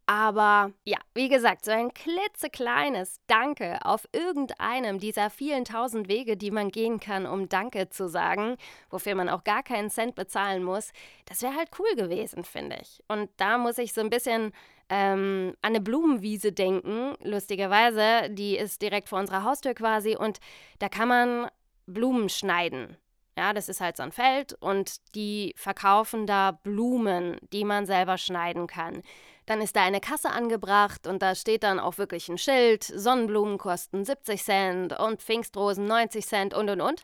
Aber 0.06 0.72
ja, 0.84 0.98
wie 1.14 1.30
gesagt, 1.30 1.64
so 1.64 1.70
ein 1.70 1.94
klitzekleines 1.94 3.20
Danke 3.26 3.78
auf 3.86 4.06
irgendeinem 4.12 4.98
dieser 4.98 5.30
vielen 5.30 5.64
tausend 5.64 6.08
Wege, 6.08 6.36
die 6.36 6.50
man 6.50 6.70
gehen 6.70 7.00
kann, 7.00 7.24
um 7.24 7.48
Danke 7.48 7.88
zu 7.88 8.08
sagen, 8.08 8.56
wofür 8.90 9.14
man 9.14 9.30
auch 9.30 9.44
gar 9.44 9.62
keinen 9.62 9.88
Cent 9.88 10.14
bezahlen 10.14 10.62
muss, 10.62 10.92
das 11.24 11.40
wäre 11.40 11.56
halt 11.56 11.70
cool 11.78 11.96
gewesen, 11.96 12.44
finde 12.44 12.76
ich. 12.82 13.02
Und 13.08 13.30
da 13.38 13.56
muss 13.56 13.78
ich 13.78 13.94
so 13.94 14.02
ein 14.02 14.10
bisschen 14.10 14.52
ähm, 14.90 15.54
an 15.62 15.70
eine 15.70 15.80
Blumenwiese 15.80 16.52
denken, 16.52 17.14
lustigerweise. 17.22 18.28
Die 18.30 18.58
ist 18.58 18.82
direkt 18.82 19.08
vor 19.08 19.20
unserer 19.20 19.44
Haustür 19.44 19.72
quasi 19.72 20.16
und 20.16 20.38
da 20.80 20.90
kann 20.90 21.08
man 21.08 21.50
Blumen 21.86 22.28
schneiden. 22.28 22.98
Ja, 23.36 23.52
das 23.52 23.68
ist 23.68 23.80
halt 23.80 23.96
so 23.96 24.04
ein 24.04 24.12
Feld 24.12 24.52
und 24.60 25.14
die 25.16 25.54
verkaufen 25.56 26.26
da 26.26 26.52
Blumen, 26.52 27.36
die 27.52 27.64
man 27.64 27.84
selber 27.84 28.16
schneiden 28.16 28.68
kann. 28.68 29.02
Dann 29.46 29.60
ist 29.60 29.74
da 29.74 29.82
eine 29.82 30.00
Kasse 30.00 30.30
angebracht 30.30 31.06
und 31.06 31.20
da 31.20 31.34
steht 31.34 31.64
dann 31.64 31.80
auch 31.80 31.98
wirklich 31.98 32.28
ein 32.28 32.38
Schild, 32.38 32.84
Sonnenblumen 32.84 33.58
kosten 33.58 34.04
70 34.04 34.42
Cent 34.42 34.98
und 34.98 35.20
Pfingstrosen 35.20 35.86
90 35.86 36.24
Cent 36.26 36.54
und 36.54 36.70
und 36.70 36.80
und. 36.80 37.02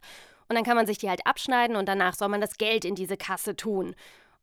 Und 0.48 0.56
dann 0.56 0.64
kann 0.64 0.76
man 0.76 0.86
sich 0.86 0.98
die 0.98 1.08
halt 1.08 1.26
abschneiden 1.26 1.76
und 1.76 1.88
danach 1.88 2.14
soll 2.14 2.28
man 2.28 2.40
das 2.40 2.58
Geld 2.58 2.84
in 2.84 2.94
diese 2.94 3.16
Kasse 3.16 3.56
tun. 3.56 3.94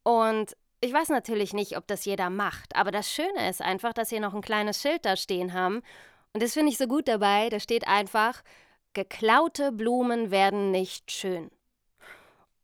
Und 0.03 0.55
ich 0.81 0.93
weiß 0.93 1.09
natürlich 1.09 1.53
nicht, 1.53 1.77
ob 1.77 1.87
das 1.87 2.05
jeder 2.05 2.29
macht, 2.29 2.75
aber 2.75 2.91
das 2.91 3.11
Schöne 3.11 3.49
ist 3.49 3.61
einfach, 3.61 3.93
dass 3.93 4.09
sie 4.09 4.19
noch 4.19 4.33
ein 4.33 4.41
kleines 4.41 4.81
Schild 4.81 5.05
da 5.05 5.15
stehen 5.15 5.53
haben. 5.53 5.81
Und 6.33 6.43
das 6.43 6.53
finde 6.53 6.71
ich 6.71 6.77
so 6.77 6.87
gut 6.87 7.07
dabei. 7.07 7.49
Da 7.49 7.59
steht 7.59 7.87
einfach, 7.87 8.43
geklaute 8.93 9.71
Blumen 9.71 10.31
werden 10.31 10.71
nicht 10.71 11.11
schön. 11.11 11.49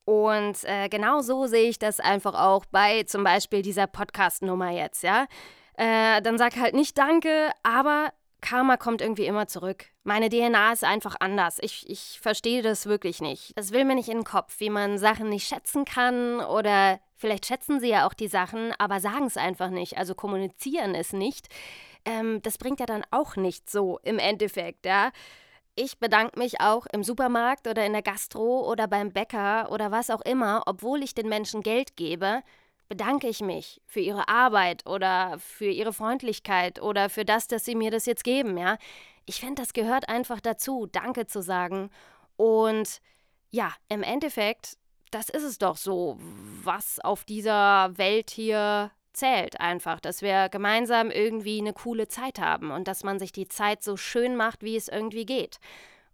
Und 0.06 0.64
äh, 0.66 0.90
genau 0.90 1.22
so 1.22 1.48
sehe 1.48 1.70
ich 1.70 1.80
das 1.80 2.00
einfach 2.00 2.34
auch 2.34 2.66
bei 2.66 3.04
zum 3.04 3.24
Beispiel 3.24 3.62
dieser 3.62 3.88
Podcast-Nummer 3.88 4.72
jetzt, 4.72 5.04
ja. 5.04 5.28
Äh, 5.76 6.22
dann 6.22 6.38
sag 6.38 6.56
halt 6.58 6.76
nicht 6.76 6.98
Danke, 6.98 7.52
aber 7.64 8.12
Karma 8.42 8.76
kommt 8.76 9.02
irgendwie 9.02 9.26
immer 9.26 9.48
zurück. 9.48 9.86
Meine 10.04 10.30
DNA 10.30 10.74
ist 10.74 10.84
einfach 10.84 11.16
anders. 11.20 11.58
Ich, 11.62 11.90
ich 11.90 12.20
verstehe 12.22 12.62
das 12.62 12.86
wirklich 12.86 13.22
nicht. 13.22 13.58
Das 13.58 13.72
will 13.72 13.86
mir 13.86 13.96
nicht 13.96 14.10
in 14.10 14.20
den 14.20 14.24
Kopf, 14.26 14.60
wie 14.60 14.70
man 14.70 14.98
Sachen 14.98 15.30
nicht 15.30 15.48
schätzen 15.48 15.86
kann 15.86 16.42
oder 16.42 17.00
vielleicht 17.16 17.46
schätzen 17.46 17.80
sie 17.80 17.88
ja 17.88 18.06
auch 18.06 18.14
die 18.14 18.28
Sachen, 18.28 18.74
aber 18.78 19.00
sagen 19.00 19.26
es 19.26 19.38
einfach 19.38 19.70
nicht, 19.70 19.98
also 19.98 20.14
kommunizieren 20.14 20.94
es 20.94 21.14
nicht. 21.14 21.48
Ähm, 22.04 22.42
das 22.42 22.58
bringt 22.58 22.82
ja 22.82 22.86
dann 22.86 23.06
auch 23.12 23.38
nicht 23.38 23.70
so 23.70 24.00
im 24.04 24.20
Endeffekt, 24.20 24.86
ja. 24.86 25.12
Ich 25.76 25.98
bedanke 25.98 26.38
mich 26.38 26.62
auch 26.62 26.86
im 26.92 27.04
Supermarkt 27.04 27.68
oder 27.68 27.84
in 27.86 27.94
der 27.94 28.04
Gastro 28.04 28.70
oder 28.70 28.88
beim 28.88 29.12
Bäcker 29.12 29.72
oder 29.72 29.90
was 29.90 30.12
auch 30.12 30.22
immer, 30.22 30.62
obwohl 30.68 31.02
ich 31.02 31.16
den 31.16 31.28
Menschen 31.28 31.64
Geld 31.64 31.96
gebe, 31.96 32.44
bedanke 32.90 33.28
ich 33.28 33.42
mich 33.42 33.82
für 33.88 34.00
ihre 34.00 34.28
Arbeit 34.28 34.86
oder 34.86 35.40
für 35.40 35.66
ihre 35.70 35.92
Freundlichkeit 35.92 36.80
oder 36.80 37.10
für 37.10 37.26
das, 37.26 37.48
dass 37.48 37.66
sie 37.66 37.74
mir 37.74 37.90
das 37.90 38.06
jetzt 38.06 38.24
geben, 38.24 38.56
ja. 38.58 38.78
Ich 39.26 39.40
finde, 39.40 39.62
das 39.62 39.74
gehört 39.74 40.10
einfach 40.10 40.42
dazu, 40.42 40.86
Danke 40.86 41.26
zu 41.26 41.42
sagen. 41.42 41.90
Und 42.36 43.00
ja, 43.50 43.74
im 43.90 44.04
Endeffekt, 44.04 44.78
das 45.10 45.30
ist 45.30 45.44
es 45.44 45.58
doch 45.58 45.78
so, 45.78 46.20
was 46.64 47.00
auf 47.00 47.24
dieser 47.24 47.98
Welt 47.98 48.30
hier 48.30 48.92
zählt 49.14 49.60
einfach, 49.60 50.00
dass 50.00 50.22
wir 50.22 50.50
gemeinsam 50.50 51.12
irgendwie 51.12 51.60
eine 51.60 51.74
coole 51.74 52.08
Zeit 52.08 52.40
haben 52.40 52.72
und 52.72 52.88
dass 52.88 53.04
man 53.04 53.20
sich 53.20 53.32
die 53.32 53.48
Zeit 53.48 53.84
so 53.84 53.98
schön 53.98 54.36
macht, 54.36 54.64
wie 54.64 54.76
es 54.76 54.88
irgendwie 54.88 55.26
geht. 55.26 55.60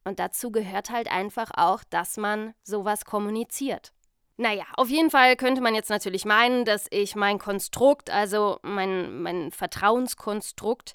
Und 0.04 0.20
dazu 0.20 0.52
gehört 0.52 0.90
halt 0.90 1.12
einfach 1.12 1.52
auch, 1.56 1.84
dass 1.84 2.18
man 2.18 2.54
sowas 2.64 3.06
kommuniziert. 3.06 3.94
Naja, 4.38 4.64
auf 4.78 4.90
jeden 4.90 5.10
Fall 5.10 5.36
könnte 5.36 5.60
man 5.60 5.76
jetzt 5.76 5.90
natürlich 5.90 6.24
meinen, 6.24 6.64
dass 6.64 6.88
ich 6.92 7.16
mein 7.16 7.40
Konstrukt, 7.40 8.10
also 8.10 8.60
mein, 8.62 9.22
mein 9.22 9.52
Vertrauenskonstrukt, 9.52 10.94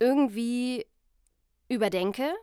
irgendwie 0.00 0.86
überdenke. 1.68 2.34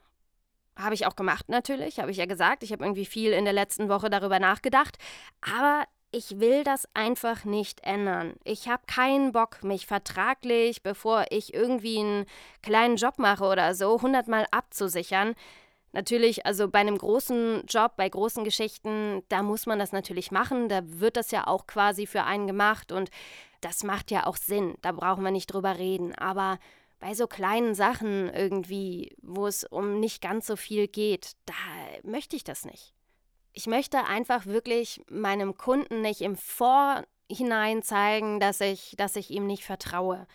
Habe 0.77 0.95
ich 0.95 1.05
auch 1.05 1.17
gemacht 1.17 1.49
natürlich, 1.49 1.99
habe 1.99 2.11
ich 2.11 2.17
ja 2.17 2.25
gesagt. 2.25 2.63
Ich 2.63 2.71
habe 2.71 2.85
irgendwie 2.85 3.05
viel 3.05 3.33
in 3.33 3.43
der 3.43 3.53
letzten 3.53 3.89
Woche 3.89 4.09
darüber 4.09 4.39
nachgedacht. 4.39 4.97
Aber 5.41 5.83
ich 6.11 6.39
will 6.39 6.63
das 6.63 6.87
einfach 6.93 7.43
nicht 7.45 7.81
ändern. 7.83 8.35
Ich 8.43 8.67
habe 8.67 8.83
keinen 8.87 9.31
Bock, 9.31 9.63
mich 9.63 9.87
vertraglich, 9.87 10.81
bevor 10.81 11.25
ich 11.29 11.53
irgendwie 11.53 11.99
einen 11.99 12.25
kleinen 12.61 12.95
Job 12.95 13.19
mache 13.19 13.43
oder 13.43 13.75
so, 13.75 14.01
hundertmal 14.01 14.47
abzusichern. 14.51 15.35
Natürlich, 15.93 16.45
also 16.45 16.69
bei 16.69 16.79
einem 16.79 16.97
großen 16.97 17.65
Job, 17.67 17.93
bei 17.97 18.07
großen 18.07 18.43
Geschichten, 18.43 19.23
da 19.29 19.41
muss 19.43 19.65
man 19.65 19.79
das 19.79 19.91
natürlich 19.91 20.31
machen. 20.31 20.69
Da 20.69 20.81
wird 20.83 21.17
das 21.17 21.31
ja 21.31 21.47
auch 21.47 21.65
quasi 21.67 22.05
für 22.05 22.23
einen 22.23 22.47
gemacht 22.47 22.91
und 22.91 23.09
das 23.61 23.83
macht 23.83 24.11
ja 24.11 24.25
auch 24.27 24.37
Sinn. 24.37 24.75
Da 24.81 24.91
brauchen 24.91 25.23
wir 25.23 25.31
nicht 25.31 25.47
drüber 25.47 25.77
reden. 25.77 26.13
Aber 26.15 26.59
bei 26.99 27.13
so 27.13 27.27
kleinen 27.27 27.75
Sachen 27.75 28.29
irgendwie, 28.29 29.15
wo 29.21 29.47
es 29.47 29.63
um 29.63 29.99
nicht 29.99 30.21
ganz 30.21 30.47
so 30.47 30.55
viel 30.55 30.87
geht, 30.87 31.33
da 31.45 31.53
möchte 32.03 32.35
ich 32.35 32.43
das 32.43 32.65
nicht. 32.65 32.96
Ich 33.57 33.65
möchte 33.65 34.05
einfach 34.05 34.45
wirklich 34.45 35.01
meinem 35.09 35.57
Kunden 35.57 36.01
nicht 36.01 36.21
im 36.21 36.35
Vorhinein 36.35 37.81
zeigen, 37.81 38.39
dass 38.39 38.61
ich, 38.61 38.93
dass 38.97 39.15
ich 39.15 39.31
ihm 39.31 39.47
nicht 39.47 39.65
vertraue. 39.65 40.27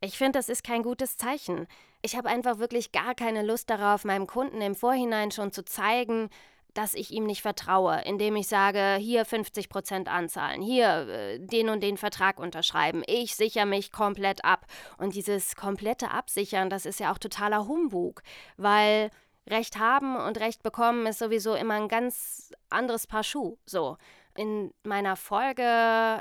Ich 0.00 0.16
finde, 0.16 0.38
das 0.38 0.48
ist 0.48 0.64
kein 0.64 0.82
gutes 0.82 1.18
Zeichen. 1.18 1.66
Ich 2.00 2.16
habe 2.16 2.30
einfach 2.30 2.58
wirklich 2.58 2.90
gar 2.90 3.14
keine 3.14 3.42
Lust 3.42 3.68
darauf, 3.68 4.06
meinem 4.06 4.26
Kunden 4.26 4.62
im 4.62 4.74
Vorhinein 4.74 5.30
schon 5.30 5.52
zu 5.52 5.62
zeigen, 5.62 6.30
dass 6.72 6.94
ich 6.94 7.10
ihm 7.10 7.24
nicht 7.24 7.42
vertraue, 7.42 8.00
indem 8.06 8.34
ich 8.36 8.48
sage, 8.48 8.96
hier 8.98 9.26
50% 9.26 10.06
anzahlen, 10.06 10.62
hier 10.62 11.06
äh, 11.06 11.38
den 11.38 11.68
und 11.68 11.82
den 11.82 11.98
Vertrag 11.98 12.40
unterschreiben, 12.40 13.02
ich 13.06 13.36
sichere 13.36 13.66
mich 13.66 13.92
komplett 13.92 14.42
ab. 14.42 14.64
Und 14.96 15.14
dieses 15.14 15.54
komplette 15.54 16.12
Absichern, 16.12 16.70
das 16.70 16.86
ist 16.86 16.98
ja 16.98 17.12
auch 17.12 17.18
totaler 17.18 17.68
Humbug, 17.68 18.22
weil 18.56 19.10
Recht 19.48 19.78
haben 19.78 20.16
und 20.16 20.38
Recht 20.38 20.62
bekommen 20.62 21.06
ist 21.06 21.18
sowieso 21.18 21.54
immer 21.54 21.74
ein 21.74 21.88
ganz 21.88 22.52
anderes 22.68 23.06
Paar 23.06 23.24
Schuh. 23.24 23.56
So, 23.66 23.96
in 24.36 24.72
meiner 24.84 25.16
Folge 25.16 26.20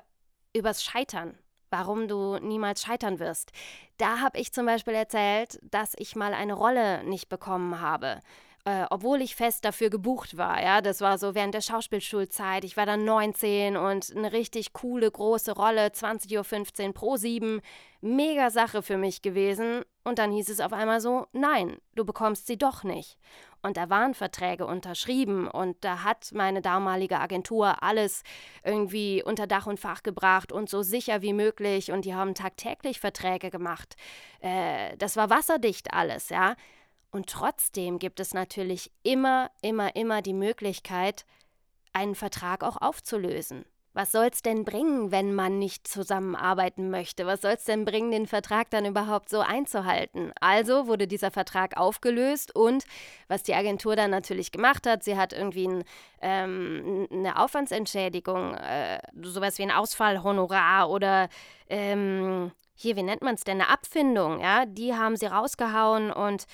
übers 0.53 0.83
Scheitern, 0.83 1.37
warum 1.69 2.07
du 2.07 2.37
niemals 2.39 2.81
scheitern 2.81 3.19
wirst, 3.19 3.51
da 3.97 4.19
habe 4.19 4.39
ich 4.39 4.51
zum 4.51 4.65
Beispiel 4.65 4.93
erzählt, 4.93 5.59
dass 5.61 5.93
ich 5.97 6.15
mal 6.15 6.33
eine 6.33 6.53
Rolle 6.53 7.03
nicht 7.03 7.29
bekommen 7.29 7.81
habe, 7.81 8.21
äh, 8.65 8.85
obwohl 8.89 9.21
ich 9.21 9.35
fest 9.35 9.65
dafür 9.65 9.89
gebucht 9.89 10.37
war. 10.37 10.61
Ja, 10.61 10.81
das 10.81 11.01
war 11.01 11.17
so 11.17 11.35
während 11.35 11.53
der 11.53 11.61
Schauspielschulzeit. 11.61 12.63
Ich 12.63 12.77
war 12.77 12.85
dann 12.85 13.05
19 13.05 13.77
und 13.77 14.15
eine 14.15 14.31
richtig 14.31 14.73
coole 14.73 15.09
große 15.09 15.53
Rolle, 15.53 15.87
20.15 15.87 16.87
Uhr 16.87 16.93
pro 16.93 17.17
7. 17.17 17.61
Mega 18.01 18.49
Sache 18.49 18.81
für 18.81 18.97
mich 18.97 19.21
gewesen. 19.21 19.83
Und 20.03 20.19
dann 20.19 20.31
hieß 20.31 20.49
es 20.49 20.61
auf 20.61 20.73
einmal 20.73 21.01
so: 21.01 21.27
Nein, 21.31 21.77
du 21.95 22.05
bekommst 22.05 22.47
sie 22.47 22.57
doch 22.57 22.83
nicht. 22.83 23.17
Und 23.61 23.75
da 23.75 23.89
waren 23.89 24.13
Verträge 24.13 24.65
unterschrieben 24.65 25.47
und 25.47 25.83
da 25.83 26.03
hat 26.03 26.29
meine 26.33 26.61
damalige 26.61 27.19
Agentur 27.19 27.83
alles 27.83 28.23
irgendwie 28.63 29.21
unter 29.21 29.47
Dach 29.47 29.67
und 29.67 29.81
Fach 29.81 30.01
gebracht 30.01 30.53
und 30.53 30.69
so 30.69 30.81
sicher 30.81 31.21
wie 31.21 31.33
möglich 31.33 31.91
und 31.91 32.05
die 32.05 32.15
haben 32.15 32.35
tagtäglich 32.35 33.01
Verträge 33.01 33.49
gemacht. 33.49 33.97
Äh, 34.39 34.95
das 34.95 35.17
war 35.17 35.29
wasserdicht 35.29 35.93
alles, 35.93 36.29
ja. 36.29 36.55
Und 37.11 37.27
trotzdem 37.27 37.99
gibt 37.99 38.19
es 38.19 38.33
natürlich 38.33 38.91
immer, 39.03 39.49
immer, 39.61 39.95
immer 39.95 40.21
die 40.21 40.33
Möglichkeit, 40.33 41.25
einen 41.93 42.15
Vertrag 42.15 42.63
auch 42.63 42.77
aufzulösen. 42.77 43.65
Was 43.93 44.11
soll 44.11 44.29
es 44.31 44.43
denn 44.43 44.65
bringen, 44.65 45.11
wenn 45.11 45.33
man 45.33 45.57
nicht 45.57 45.87
zusammenarbeiten 45.87 46.91
möchte? 46.91 47.25
Was 47.25 47.41
soll 47.41 47.53
es 47.53 47.65
denn 47.65 47.85
bringen, 47.85 48.11
den 48.11 48.27
Vertrag 48.27 48.69
dann 48.69 48.85
überhaupt 48.85 49.29
so 49.29 49.39
einzuhalten? 49.39 50.31
Also 50.39 50.85
wurde 50.85 51.07
dieser 51.07 51.31
Vertrag 51.31 51.75
aufgelöst 51.75 52.55
und 52.55 52.85
was 53.27 53.41
die 53.41 53.55
Agentur 53.55 53.95
dann 53.95 54.11
natürlich 54.11 54.51
gemacht 54.51 54.85
hat, 54.85 55.03
sie 55.03 55.17
hat 55.17 55.33
irgendwie 55.33 55.67
ein, 55.67 55.83
ähm, 56.21 57.07
eine 57.11 57.39
Aufwandsentschädigung, 57.39 58.53
äh, 58.53 58.99
sowas 59.23 59.57
wie 59.57 59.63
ein 59.63 59.71
Ausfallhonorar 59.71 60.89
oder 60.89 61.27
ähm, 61.67 62.51
hier, 62.75 62.95
wie 62.95 63.03
nennt 63.03 63.23
man 63.23 63.35
es 63.35 63.43
denn, 63.43 63.59
eine 63.59 63.69
Abfindung, 63.69 64.39
ja, 64.39 64.65
die 64.65 64.93
haben 64.93 65.17
sie 65.17 65.25
rausgehauen 65.25 66.11
und 66.11 66.45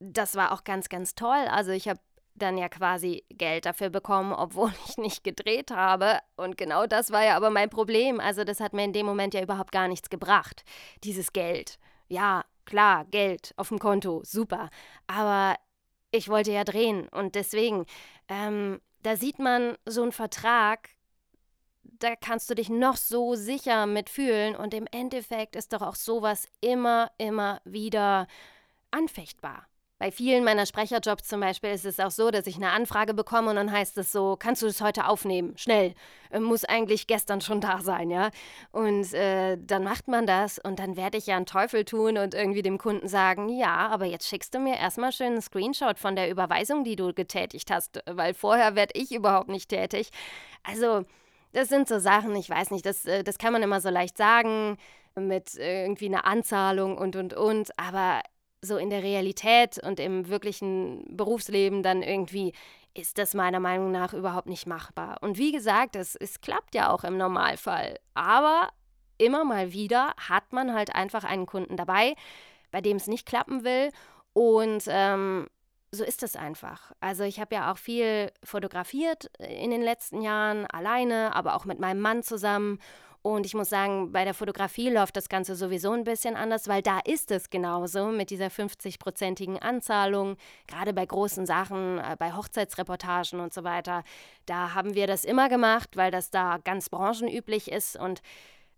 das 0.00 0.34
war 0.34 0.52
auch 0.52 0.64
ganz, 0.64 0.88
ganz 0.88 1.14
toll. 1.14 1.46
Also 1.50 1.70
ich 1.70 1.88
habe 1.88 2.00
dann 2.34 2.58
ja 2.58 2.68
quasi 2.68 3.24
Geld 3.28 3.66
dafür 3.66 3.90
bekommen, 3.90 4.32
obwohl 4.32 4.72
ich 4.88 4.96
nicht 4.96 5.22
gedreht 5.22 5.70
habe. 5.70 6.18
Und 6.36 6.56
genau 6.56 6.86
das 6.86 7.12
war 7.12 7.24
ja 7.24 7.36
aber 7.36 7.50
mein 7.50 7.70
Problem. 7.70 8.18
Also 8.18 8.42
das 8.44 8.60
hat 8.60 8.72
mir 8.72 8.84
in 8.84 8.92
dem 8.92 9.06
Moment 9.06 9.34
ja 9.34 9.42
überhaupt 9.42 9.72
gar 9.72 9.88
nichts 9.88 10.10
gebracht, 10.10 10.64
dieses 11.04 11.32
Geld. 11.32 11.78
Ja, 12.08 12.44
klar, 12.64 13.04
Geld 13.04 13.52
auf 13.56 13.68
dem 13.68 13.78
Konto, 13.78 14.22
super. 14.24 14.70
Aber 15.06 15.56
ich 16.10 16.28
wollte 16.28 16.50
ja 16.50 16.64
drehen 16.64 17.08
und 17.08 17.36
deswegen, 17.36 17.86
ähm, 18.28 18.80
da 19.02 19.16
sieht 19.16 19.38
man 19.38 19.76
so 19.86 20.02
einen 20.02 20.12
Vertrag, 20.12 20.90
da 21.82 22.16
kannst 22.16 22.50
du 22.50 22.54
dich 22.54 22.68
noch 22.68 22.96
so 22.96 23.34
sicher 23.34 23.86
mitfühlen 23.86 24.56
und 24.56 24.74
im 24.74 24.86
Endeffekt 24.90 25.54
ist 25.54 25.72
doch 25.72 25.82
auch 25.82 25.94
sowas 25.94 26.48
immer, 26.60 27.10
immer 27.18 27.60
wieder 27.64 28.26
anfechtbar. 28.90 29.69
Bei 30.00 30.10
vielen 30.10 30.44
meiner 30.44 30.64
Sprecherjobs 30.64 31.28
zum 31.28 31.40
Beispiel 31.40 31.72
ist 31.72 31.84
es 31.84 32.00
auch 32.00 32.10
so, 32.10 32.30
dass 32.30 32.46
ich 32.46 32.56
eine 32.56 32.70
Anfrage 32.70 33.12
bekomme 33.12 33.50
und 33.50 33.56
dann 33.56 33.70
heißt 33.70 33.98
es 33.98 34.10
so, 34.10 34.34
kannst 34.34 34.62
du 34.62 34.66
das 34.66 34.80
heute 34.80 35.06
aufnehmen? 35.06 35.52
Schnell. 35.58 35.92
Äh, 36.30 36.40
muss 36.40 36.64
eigentlich 36.64 37.06
gestern 37.06 37.42
schon 37.42 37.60
da 37.60 37.82
sein, 37.82 38.08
ja? 38.08 38.30
Und 38.72 39.12
äh, 39.12 39.58
dann 39.60 39.84
macht 39.84 40.08
man 40.08 40.26
das 40.26 40.58
und 40.58 40.78
dann 40.78 40.96
werde 40.96 41.18
ich 41.18 41.26
ja 41.26 41.36
einen 41.36 41.44
Teufel 41.44 41.84
tun 41.84 42.16
und 42.16 42.32
irgendwie 42.32 42.62
dem 42.62 42.78
Kunden 42.78 43.08
sagen, 43.08 43.50
ja, 43.50 43.88
aber 43.88 44.06
jetzt 44.06 44.26
schickst 44.26 44.54
du 44.54 44.58
mir 44.58 44.78
erstmal 44.78 45.12
schön 45.12 45.32
einen 45.32 45.42
Screenshot 45.42 45.98
von 45.98 46.16
der 46.16 46.30
Überweisung, 46.30 46.82
die 46.82 46.96
du 46.96 47.12
getätigt 47.12 47.70
hast, 47.70 48.02
weil 48.06 48.32
vorher 48.32 48.74
werde 48.76 48.98
ich 48.98 49.12
überhaupt 49.12 49.50
nicht 49.50 49.68
tätig. 49.68 50.08
Also, 50.62 51.04
das 51.52 51.68
sind 51.68 51.88
so 51.88 51.98
Sachen, 51.98 52.34
ich 52.36 52.48
weiß 52.48 52.70
nicht, 52.70 52.86
das, 52.86 53.04
äh, 53.04 53.22
das 53.22 53.36
kann 53.36 53.52
man 53.52 53.62
immer 53.62 53.82
so 53.82 53.90
leicht 53.90 54.16
sagen 54.16 54.78
mit 55.14 55.56
irgendwie 55.56 56.06
einer 56.06 56.24
Anzahlung 56.24 56.96
und 56.96 57.16
und 57.16 57.34
und, 57.34 57.78
aber 57.78 58.22
so 58.62 58.76
in 58.76 58.90
der 58.90 59.02
Realität 59.02 59.78
und 59.82 60.00
im 60.00 60.28
wirklichen 60.28 61.04
Berufsleben 61.16 61.82
dann 61.82 62.02
irgendwie 62.02 62.52
ist 62.94 63.18
das 63.18 63.34
meiner 63.34 63.60
Meinung 63.60 63.92
nach 63.92 64.12
überhaupt 64.12 64.48
nicht 64.48 64.66
machbar. 64.66 65.18
Und 65.20 65.38
wie 65.38 65.52
gesagt, 65.52 65.96
es, 65.96 66.16
es 66.16 66.40
klappt 66.40 66.74
ja 66.74 66.90
auch 66.90 67.04
im 67.04 67.16
Normalfall. 67.16 67.98
Aber 68.14 68.68
immer 69.18 69.44
mal 69.44 69.72
wieder 69.72 70.14
hat 70.16 70.52
man 70.52 70.74
halt 70.74 70.94
einfach 70.94 71.24
einen 71.24 71.46
Kunden 71.46 71.76
dabei, 71.76 72.14
bei 72.70 72.80
dem 72.80 72.96
es 72.96 73.06
nicht 73.06 73.26
klappen 73.26 73.64
will. 73.64 73.90
Und 74.32 74.84
ähm, 74.88 75.46
so 75.92 76.04
ist 76.04 76.22
es 76.22 76.36
einfach. 76.36 76.92
Also 77.00 77.24
ich 77.24 77.40
habe 77.40 77.54
ja 77.54 77.72
auch 77.72 77.78
viel 77.78 78.32
fotografiert 78.44 79.30
in 79.38 79.70
den 79.70 79.82
letzten 79.82 80.22
Jahren, 80.22 80.66
alleine, 80.66 81.34
aber 81.34 81.54
auch 81.54 81.64
mit 81.64 81.80
meinem 81.80 82.00
Mann 82.00 82.22
zusammen. 82.22 82.78
Und 83.22 83.44
ich 83.44 83.52
muss 83.52 83.68
sagen, 83.68 84.12
bei 84.12 84.24
der 84.24 84.32
Fotografie 84.32 84.88
läuft 84.88 85.14
das 85.14 85.28
Ganze 85.28 85.54
sowieso 85.54 85.92
ein 85.92 86.04
bisschen 86.04 86.36
anders, 86.36 86.68
weil 86.68 86.80
da 86.80 87.00
ist 87.04 87.30
es 87.30 87.50
genauso 87.50 88.06
mit 88.06 88.30
dieser 88.30 88.46
50-prozentigen 88.46 89.58
Anzahlung, 89.58 90.36
gerade 90.66 90.94
bei 90.94 91.04
großen 91.04 91.44
Sachen, 91.44 91.98
äh, 91.98 92.16
bei 92.18 92.32
Hochzeitsreportagen 92.32 93.40
und 93.40 93.52
so 93.52 93.62
weiter. 93.62 94.04
Da 94.46 94.72
haben 94.74 94.94
wir 94.94 95.06
das 95.06 95.26
immer 95.26 95.50
gemacht, 95.50 95.96
weil 95.96 96.10
das 96.10 96.30
da 96.30 96.58
ganz 96.64 96.88
branchenüblich 96.88 97.70
ist 97.70 97.96
und 97.96 98.22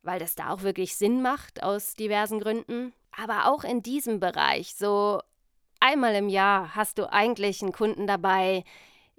weil 0.02 0.18
das 0.18 0.34
da 0.34 0.50
auch 0.50 0.62
wirklich 0.62 0.96
Sinn 0.96 1.22
macht 1.22 1.62
aus 1.62 1.94
diversen 1.94 2.40
Gründen. 2.40 2.92
Aber 3.16 3.46
auch 3.46 3.62
in 3.62 3.82
diesem 3.82 4.18
Bereich, 4.18 4.74
so 4.74 5.20
einmal 5.78 6.16
im 6.16 6.28
Jahr 6.28 6.74
hast 6.74 6.98
du 6.98 7.12
eigentlich 7.12 7.62
einen 7.62 7.72
Kunden 7.72 8.08
dabei, 8.08 8.64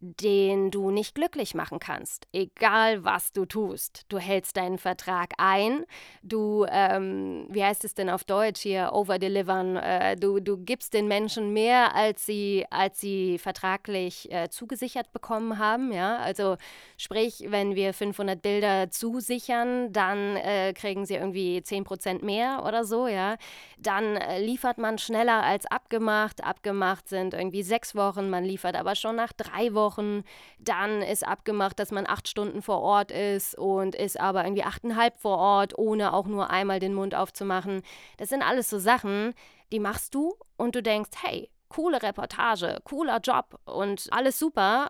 den 0.04 0.70
du 0.70 0.92
nicht 0.92 1.16
glücklich 1.16 1.56
machen 1.56 1.80
kannst, 1.80 2.28
egal 2.34 3.06
was 3.06 3.32
du 3.32 3.46
tust. 3.46 4.06
Du 4.10 4.18
hältst 4.18 4.58
deinen 4.58 4.78
Vertrag 4.78 5.32
ein, 5.38 5.86
du, 6.22 6.66
ähm, 6.70 7.48
wie 7.50 7.63
heißt 7.63 7.86
es 7.86 7.94
denn 7.94 8.10
auf 8.10 8.26
Deutsch 8.26 8.62
hier, 8.62 8.92
overdelivern, 8.92 9.78
äh, 9.78 10.16
du, 10.18 10.42
du 10.42 10.58
gibst 10.58 10.94
den 10.94 11.08
Menschen 11.08 11.54
mehr, 11.54 11.96
als 11.96 12.26
sie, 12.26 12.66
als 12.70 13.00
sie 13.00 13.38
vertraglich 13.38 14.30
äh, 14.32 14.50
zugesichert 14.50 15.13
bekommen 15.13 15.58
haben, 15.58 15.94
ja, 15.94 16.18
also 16.18 16.58
sprich, 16.98 17.46
wenn 17.48 17.76
wir 17.76 17.94
500 17.94 18.42
Bilder 18.42 18.89
zusichern, 18.89 19.94
dann 19.94 20.36
äh, 20.36 20.74
kriegen 20.74 21.06
sie 21.06 21.16
irgendwie 21.16 21.60
10% 21.60 22.26
mehr 22.26 22.63
oder 22.68 22.84
so, 22.84 23.08
ja, 23.08 23.38
dann 23.78 24.18
äh, 24.18 24.39
liefert 24.39 24.78
man 24.78 24.98
schneller 24.98 25.44
als 25.44 25.66
abgemacht, 25.66 26.44
abgemacht 26.44 27.08
sind 27.08 27.34
irgendwie 27.34 27.63
sechs 27.63 27.96
Wochen, 27.96 28.30
man 28.30 28.44
liefert 28.44 28.76
aber 28.76 28.96
schon 28.96 29.16
nach 29.16 29.32
drei 29.32 29.74
Wochen, 29.74 29.93
Wochen. 29.94 30.24
Dann 30.60 31.02
ist 31.02 31.26
abgemacht, 31.26 31.80
dass 31.80 31.92
man 31.92 32.08
acht 32.08 32.28
Stunden 32.28 32.62
vor 32.62 32.82
Ort 32.82 33.12
ist 33.12 33.58
und 33.58 33.96
ist 33.96 34.20
aber 34.20 34.44
irgendwie 34.44 34.64
achteinhalb 34.64 35.18
vor 35.18 35.38
Ort, 35.38 35.78
ohne 35.78 36.14
auch 36.14 36.28
nur 36.28 36.50
einmal 36.50 36.80
den 36.80 36.94
Mund 36.94 37.16
aufzumachen. 37.16 37.82
Das 38.18 38.30
sind 38.30 38.42
alles 38.42 38.70
so 38.70 38.80
Sachen, 38.80 39.34
die 39.72 39.80
machst 39.80 40.16
du 40.16 40.36
und 40.58 40.76
du 40.76 40.84
denkst, 40.84 41.12
hey, 41.24 41.50
coole 41.70 42.02
Reportage, 42.02 42.80
cooler 42.84 43.20
Job 43.20 43.60
und 43.66 44.08
alles 44.12 44.40
super. 44.40 44.90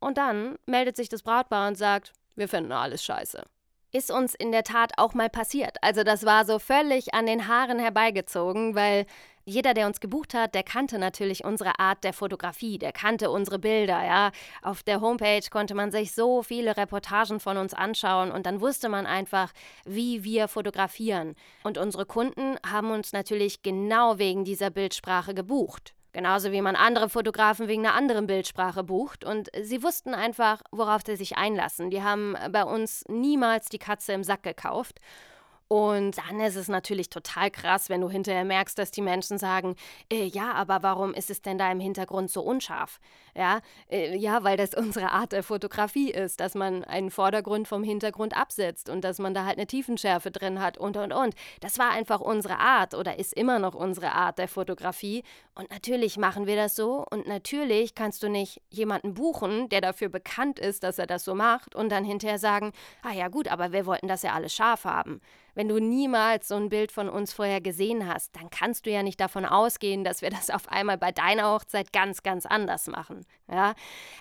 Und 0.00 0.18
dann 0.18 0.56
meldet 0.66 0.96
sich 0.96 1.08
das 1.08 1.22
Brautpaar 1.22 1.68
und 1.68 1.76
sagt, 1.76 2.12
wir 2.36 2.48
finden 2.48 2.72
alles 2.72 3.04
scheiße 3.04 3.42
ist 3.94 4.10
uns 4.10 4.34
in 4.34 4.50
der 4.50 4.64
Tat 4.64 4.94
auch 4.96 5.14
mal 5.14 5.30
passiert. 5.30 5.76
Also 5.80 6.02
das 6.02 6.24
war 6.24 6.44
so 6.44 6.58
völlig 6.58 7.14
an 7.14 7.26
den 7.26 7.46
Haaren 7.46 7.78
herbeigezogen, 7.78 8.74
weil 8.74 9.06
jeder, 9.44 9.74
der 9.74 9.86
uns 9.86 10.00
gebucht 10.00 10.34
hat, 10.34 10.54
der 10.54 10.62
kannte 10.62 10.98
natürlich 10.98 11.44
unsere 11.44 11.78
Art 11.78 12.02
der 12.04 12.12
Fotografie, 12.12 12.78
der 12.78 12.92
kannte 12.92 13.30
unsere 13.30 13.58
Bilder, 13.58 14.04
ja. 14.04 14.30
Auf 14.62 14.82
der 14.82 15.00
Homepage 15.00 15.48
konnte 15.50 15.74
man 15.74 15.90
sich 15.90 16.12
so 16.12 16.42
viele 16.42 16.76
Reportagen 16.76 17.40
von 17.40 17.56
uns 17.56 17.74
anschauen 17.74 18.30
und 18.30 18.46
dann 18.46 18.60
wusste 18.60 18.88
man 18.88 19.06
einfach, 19.06 19.52
wie 19.84 20.24
wir 20.24 20.48
fotografieren. 20.48 21.34
Und 21.62 21.78
unsere 21.78 22.06
Kunden 22.06 22.56
haben 22.66 22.90
uns 22.90 23.12
natürlich 23.12 23.62
genau 23.62 24.18
wegen 24.18 24.44
dieser 24.44 24.70
Bildsprache 24.70 25.34
gebucht. 25.34 25.94
Genauso 26.14 26.52
wie 26.52 26.62
man 26.62 26.76
andere 26.76 27.08
Fotografen 27.08 27.66
wegen 27.66 27.84
einer 27.84 27.96
anderen 27.96 28.28
Bildsprache 28.28 28.84
bucht. 28.84 29.24
Und 29.24 29.50
sie 29.60 29.82
wussten 29.82 30.14
einfach, 30.14 30.62
worauf 30.70 31.02
sie 31.04 31.16
sich 31.16 31.36
einlassen. 31.36 31.90
Die 31.90 32.04
haben 32.04 32.36
bei 32.52 32.62
uns 32.62 33.04
niemals 33.08 33.68
die 33.68 33.80
Katze 33.80 34.12
im 34.12 34.22
Sack 34.22 34.44
gekauft. 34.44 35.00
Und 35.68 36.18
dann 36.18 36.40
ist 36.40 36.56
es 36.56 36.68
natürlich 36.68 37.08
total 37.08 37.50
krass, 37.50 37.88
wenn 37.88 38.02
du 38.02 38.10
hinterher 38.10 38.44
merkst, 38.44 38.78
dass 38.78 38.90
die 38.90 39.00
Menschen 39.00 39.38
sagen, 39.38 39.76
äh, 40.12 40.24
ja, 40.24 40.52
aber 40.52 40.82
warum 40.82 41.14
ist 41.14 41.30
es 41.30 41.40
denn 41.40 41.56
da 41.56 41.72
im 41.72 41.80
Hintergrund 41.80 42.30
so 42.30 42.42
unscharf? 42.42 43.00
Ja, 43.34 43.60
äh, 43.90 44.14
ja, 44.16 44.44
weil 44.44 44.58
das 44.58 44.74
unsere 44.76 45.10
Art 45.10 45.32
der 45.32 45.42
Fotografie 45.42 46.10
ist, 46.10 46.40
dass 46.40 46.54
man 46.54 46.84
einen 46.84 47.10
Vordergrund 47.10 47.66
vom 47.66 47.82
Hintergrund 47.82 48.36
absetzt 48.36 48.90
und 48.90 49.02
dass 49.04 49.18
man 49.18 49.32
da 49.32 49.46
halt 49.46 49.56
eine 49.56 49.66
Tiefenschärfe 49.66 50.30
drin 50.30 50.60
hat 50.60 50.76
und 50.76 50.98
und 50.98 51.12
und. 51.12 51.34
Das 51.60 51.78
war 51.78 51.90
einfach 51.90 52.20
unsere 52.20 52.58
Art 52.58 52.94
oder 52.94 53.18
ist 53.18 53.32
immer 53.32 53.58
noch 53.58 53.74
unsere 53.74 54.12
Art 54.12 54.38
der 54.38 54.48
Fotografie. 54.48 55.24
Und 55.54 55.70
natürlich 55.70 56.18
machen 56.18 56.46
wir 56.46 56.56
das 56.56 56.76
so 56.76 57.06
und 57.10 57.26
natürlich 57.26 57.94
kannst 57.94 58.22
du 58.22 58.28
nicht 58.28 58.60
jemanden 58.70 59.14
buchen, 59.14 59.68
der 59.70 59.80
dafür 59.80 60.10
bekannt 60.10 60.58
ist, 60.58 60.82
dass 60.82 60.98
er 60.98 61.06
das 61.06 61.24
so 61.24 61.34
macht 61.34 61.74
und 61.74 61.90
dann 61.90 62.04
hinterher 62.04 62.38
sagen, 62.38 62.72
ah 63.02 63.12
ja 63.12 63.28
gut, 63.28 63.48
aber 63.48 63.72
wir 63.72 63.86
wollten 63.86 64.08
das 64.08 64.22
ja 64.22 64.32
alles 64.32 64.54
scharf 64.54 64.84
haben. 64.84 65.20
Wenn 65.54 65.68
du 65.68 65.78
niemals 65.78 66.48
so 66.48 66.56
ein 66.56 66.68
Bild 66.68 66.92
von 66.92 67.08
uns 67.08 67.32
vorher 67.32 67.60
gesehen 67.60 68.12
hast, 68.12 68.34
dann 68.36 68.50
kannst 68.50 68.86
du 68.86 68.90
ja 68.90 69.02
nicht 69.02 69.20
davon 69.20 69.44
ausgehen, 69.44 70.04
dass 70.04 70.22
wir 70.22 70.30
das 70.30 70.50
auf 70.50 70.68
einmal 70.68 70.98
bei 70.98 71.12
deiner 71.12 71.52
Hochzeit 71.52 71.92
ganz, 71.92 72.22
ganz 72.22 72.46
anders 72.46 72.86
machen. 72.86 73.24
Ja? 73.50 73.74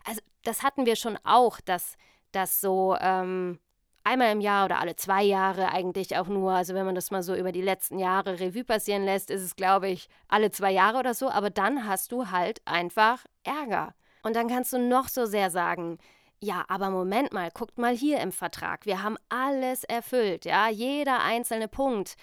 Also 0.06 0.22
das 0.43 0.63
hatten 0.63 0.86
wir 0.86 0.96
schon 0.96 1.17
auch, 1.24 1.60
dass 1.62 1.96
das 2.32 2.62
so 2.62 2.96
ähm, 3.00 3.60
einmal 4.04 4.32
im 4.32 4.41
Jahr 4.41 4.65
oder 4.65 4.80
alle 4.80 4.96
zwei 4.96 5.24
Jahre 5.24 5.72
eigentlich 5.72 6.17
auch 6.17 6.28
nur. 6.28 6.52
Also 6.52 6.74
wenn 6.74 6.86
man 6.86 6.96
das 6.96 7.12
mal 7.12 7.24
so 7.24 7.36
über 7.36 7.52
die 7.52 7.62
letzten 7.62 8.00
Jahre 8.00 8.39
Revue 8.39 8.63
passieren 8.63 9.04
lässt, 9.04 9.30
ist 9.30 9.41
es, 9.41 9.56
glaube 9.56 9.89
ich, 9.89 10.10
alle 10.28 10.52
zwei 10.52 10.72
Jahre 10.72 11.00
oder 11.00 11.13
so. 11.13 11.30
Aber 11.30 11.50
dann 11.50 11.88
hast 11.88 12.12
du 12.12 12.32
halt 12.32 12.62
einfach 12.65 13.26
Ärger. 13.43 13.93
Und 14.24 14.36
dann 14.36 14.48
kannst 14.48 14.74
du 14.74 14.80
noch 14.80 15.10
so 15.10 15.26
sehr 15.26 15.50
sagen, 15.50 15.98
ja, 16.43 16.65
aber 16.67 16.89
Moment 16.89 17.32
mal, 17.32 17.49
guckt 17.51 17.77
mal 17.77 17.95
hier 17.95 18.19
im 18.19 18.34
Vertrag. 18.34 18.86
Wir 18.86 19.01
haben 19.01 19.17
alles 19.29 19.86
erfüllt, 19.86 20.43
ja, 20.43 20.69
jeder 20.69 21.23
einzelne 21.23 21.69
Punkt, 21.69 22.15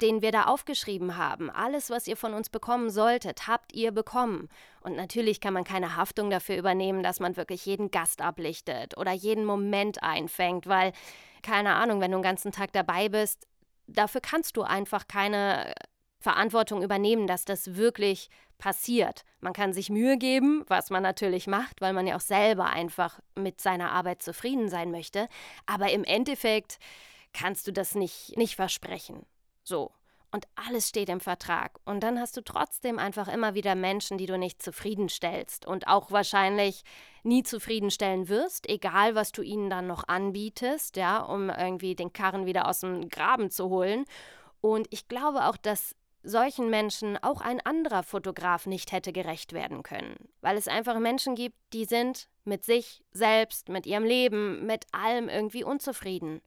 den 0.00 0.22
wir 0.22 0.30
da 0.32 0.44
aufgeschrieben 0.44 1.16
haben, 1.16 1.50
alles, 1.50 1.90
was 1.90 2.06
ihr 2.06 2.16
von 2.16 2.34
uns 2.34 2.50
bekommen 2.50 2.90
solltet, 2.90 3.48
habt 3.48 3.72
ihr 3.74 3.90
bekommen. 3.92 4.48
Und 4.80 4.96
natürlich 4.96 5.40
kann 5.40 5.54
man 5.54 5.64
keine 5.64 5.96
Haftung 5.96 6.30
dafür 6.30 6.56
übernehmen, 6.56 7.02
dass 7.02 7.20
man 7.20 7.36
wirklich 7.36 7.66
jeden 7.66 7.90
Gast 7.90 8.22
ablichtet 8.22 8.96
oder 8.96 9.12
jeden 9.12 9.44
Moment 9.44 10.02
einfängt, 10.02 10.68
weil, 10.68 10.92
keine 11.42 11.74
Ahnung, 11.74 12.00
wenn 12.00 12.12
du 12.12 12.18
den 12.18 12.22
ganzen 12.22 12.52
Tag 12.52 12.72
dabei 12.72 13.08
bist, 13.08 13.46
dafür 13.86 14.20
kannst 14.20 14.56
du 14.56 14.62
einfach 14.62 15.08
keine 15.08 15.74
Verantwortung 16.24 16.82
übernehmen, 16.82 17.26
dass 17.26 17.44
das 17.44 17.76
wirklich 17.76 18.30
passiert. 18.56 19.24
Man 19.40 19.52
kann 19.52 19.74
sich 19.74 19.90
Mühe 19.90 20.16
geben, 20.16 20.64
was 20.68 20.88
man 20.88 21.02
natürlich 21.02 21.46
macht, 21.46 21.82
weil 21.82 21.92
man 21.92 22.06
ja 22.06 22.16
auch 22.16 22.20
selber 22.20 22.70
einfach 22.70 23.20
mit 23.34 23.60
seiner 23.60 23.92
Arbeit 23.92 24.22
zufrieden 24.22 24.70
sein 24.70 24.90
möchte. 24.90 25.28
Aber 25.66 25.90
im 25.90 26.02
Endeffekt 26.02 26.78
kannst 27.34 27.66
du 27.66 27.72
das 27.72 27.94
nicht, 27.94 28.38
nicht 28.38 28.56
versprechen. 28.56 29.26
So. 29.64 29.92
Und 30.30 30.46
alles 30.56 30.88
steht 30.88 31.10
im 31.10 31.20
Vertrag. 31.20 31.78
Und 31.84 32.02
dann 32.02 32.18
hast 32.18 32.38
du 32.38 32.40
trotzdem 32.40 32.98
einfach 32.98 33.28
immer 33.28 33.54
wieder 33.54 33.74
Menschen, 33.74 34.16
die 34.16 34.26
du 34.26 34.38
nicht 34.38 34.62
zufriedenstellst 34.62 35.66
und 35.66 35.86
auch 35.86 36.10
wahrscheinlich 36.10 36.82
nie 37.22 37.42
zufriedenstellen 37.42 38.28
wirst, 38.28 38.68
egal 38.68 39.14
was 39.14 39.30
du 39.30 39.42
ihnen 39.42 39.68
dann 39.68 39.86
noch 39.86 40.08
anbietest, 40.08 40.96
ja, 40.96 41.18
um 41.18 41.50
irgendwie 41.50 41.94
den 41.94 42.14
Karren 42.14 42.46
wieder 42.46 42.66
aus 42.66 42.80
dem 42.80 43.10
Graben 43.10 43.50
zu 43.50 43.68
holen. 43.68 44.06
Und 44.62 44.88
ich 44.90 45.06
glaube 45.06 45.44
auch, 45.44 45.58
dass 45.58 45.94
solchen 46.24 46.70
Menschen 46.70 47.16
auch 47.22 47.40
ein 47.40 47.60
anderer 47.64 48.02
Fotograf 48.02 48.66
nicht 48.66 48.92
hätte 48.92 49.12
gerecht 49.12 49.52
werden 49.52 49.82
können, 49.82 50.16
weil 50.40 50.56
es 50.56 50.68
einfach 50.68 50.98
Menschen 50.98 51.34
gibt, 51.34 51.56
die 51.72 51.84
sind 51.84 52.28
mit 52.44 52.64
sich 52.64 53.04
selbst, 53.12 53.68
mit 53.68 53.86
ihrem 53.86 54.04
Leben, 54.04 54.66
mit 54.66 54.86
allem 54.92 55.28
irgendwie 55.28 55.64
unzufrieden. 55.64 56.40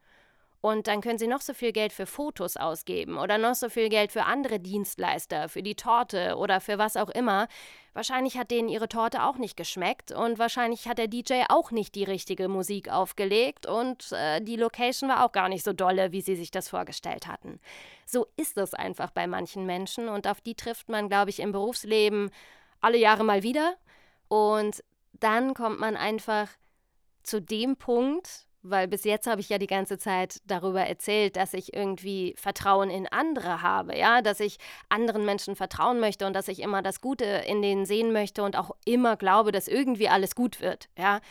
Und 0.59 0.87
dann 0.87 1.01
können 1.01 1.19
sie 1.19 1.27
noch 1.27 1.41
so 1.41 1.53
viel 1.53 1.71
Geld 1.71 1.93
für 1.93 2.07
Fotos 2.07 2.57
ausgeben 2.57 3.17
oder 3.17 3.37
noch 3.37 3.53
so 3.53 3.69
viel 3.69 3.89
Geld 3.89 4.11
für 4.11 4.23
andere 4.23 4.59
Dienstleister, 4.59 5.49
für 5.49 5.61
die 5.61 5.75
Torte 5.75 6.35
oder 6.35 6.59
für 6.59 6.79
was 6.79 6.97
auch 6.97 7.09
immer. 7.09 7.47
Wahrscheinlich 7.93 8.37
hat 8.37 8.49
denen 8.49 8.67
ihre 8.67 8.89
Torte 8.89 9.23
auch 9.23 9.37
nicht 9.37 9.55
geschmeckt 9.55 10.11
und 10.11 10.39
wahrscheinlich 10.39 10.87
hat 10.87 10.97
der 10.97 11.07
DJ 11.07 11.43
auch 11.49 11.71
nicht 11.71 11.93
die 11.95 12.03
richtige 12.03 12.47
Musik 12.47 12.89
aufgelegt 12.89 13.67
und 13.67 14.11
äh, 14.11 14.41
die 14.41 14.55
Location 14.55 15.09
war 15.09 15.25
auch 15.25 15.31
gar 15.31 15.47
nicht 15.47 15.63
so 15.63 15.73
dolle, 15.73 16.11
wie 16.11 16.21
sie 16.21 16.35
sich 16.35 16.49
das 16.49 16.69
vorgestellt 16.69 17.27
hatten. 17.27 17.59
So 18.05 18.25
ist 18.35 18.57
es 18.57 18.73
einfach 18.73 19.11
bei 19.11 19.27
manchen 19.27 19.65
Menschen 19.65 20.09
und 20.09 20.27
auf 20.27 20.41
die 20.41 20.55
trifft 20.55 20.89
man, 20.89 21.07
glaube 21.07 21.29
ich, 21.29 21.39
im 21.39 21.51
Berufsleben 21.51 22.31
alle 22.81 22.97
Jahre 22.97 23.23
mal 23.23 23.43
wieder. 23.43 23.75
Und 24.27 24.83
dann 25.13 25.53
kommt 25.53 25.79
man 25.79 25.95
einfach 25.95 26.49
zu 27.23 27.41
dem 27.41 27.75
Punkt, 27.75 28.46
weil 28.69 28.87
bis 28.87 29.03
jetzt 29.03 29.27
habe 29.27 29.41
ich 29.41 29.49
ja 29.49 29.57
die 29.57 29.67
ganze 29.67 29.97
Zeit 29.97 30.41
darüber 30.45 30.81
erzählt, 30.81 31.35
dass 31.35 31.53
ich 31.53 31.73
irgendwie 31.73 32.35
Vertrauen 32.37 32.89
in 32.89 33.07
andere 33.07 33.61
habe, 33.61 33.97
ja, 33.97 34.21
dass 34.21 34.39
ich 34.39 34.57
anderen 34.89 35.25
Menschen 35.25 35.55
vertrauen 35.55 35.99
möchte 35.99 36.25
und 36.25 36.33
dass 36.33 36.47
ich 36.47 36.61
immer 36.61 36.81
das 36.81 37.01
Gute 37.01 37.25
in 37.25 37.61
denen 37.61 37.85
sehen 37.85 38.11
möchte 38.11 38.43
und 38.43 38.55
auch 38.55 38.71
immer 38.85 39.17
glaube, 39.17 39.51
dass 39.51 39.67
irgendwie 39.67 40.09
alles 40.09 40.35
gut 40.35 40.61
wird, 40.61 40.89
ja. 40.97 41.21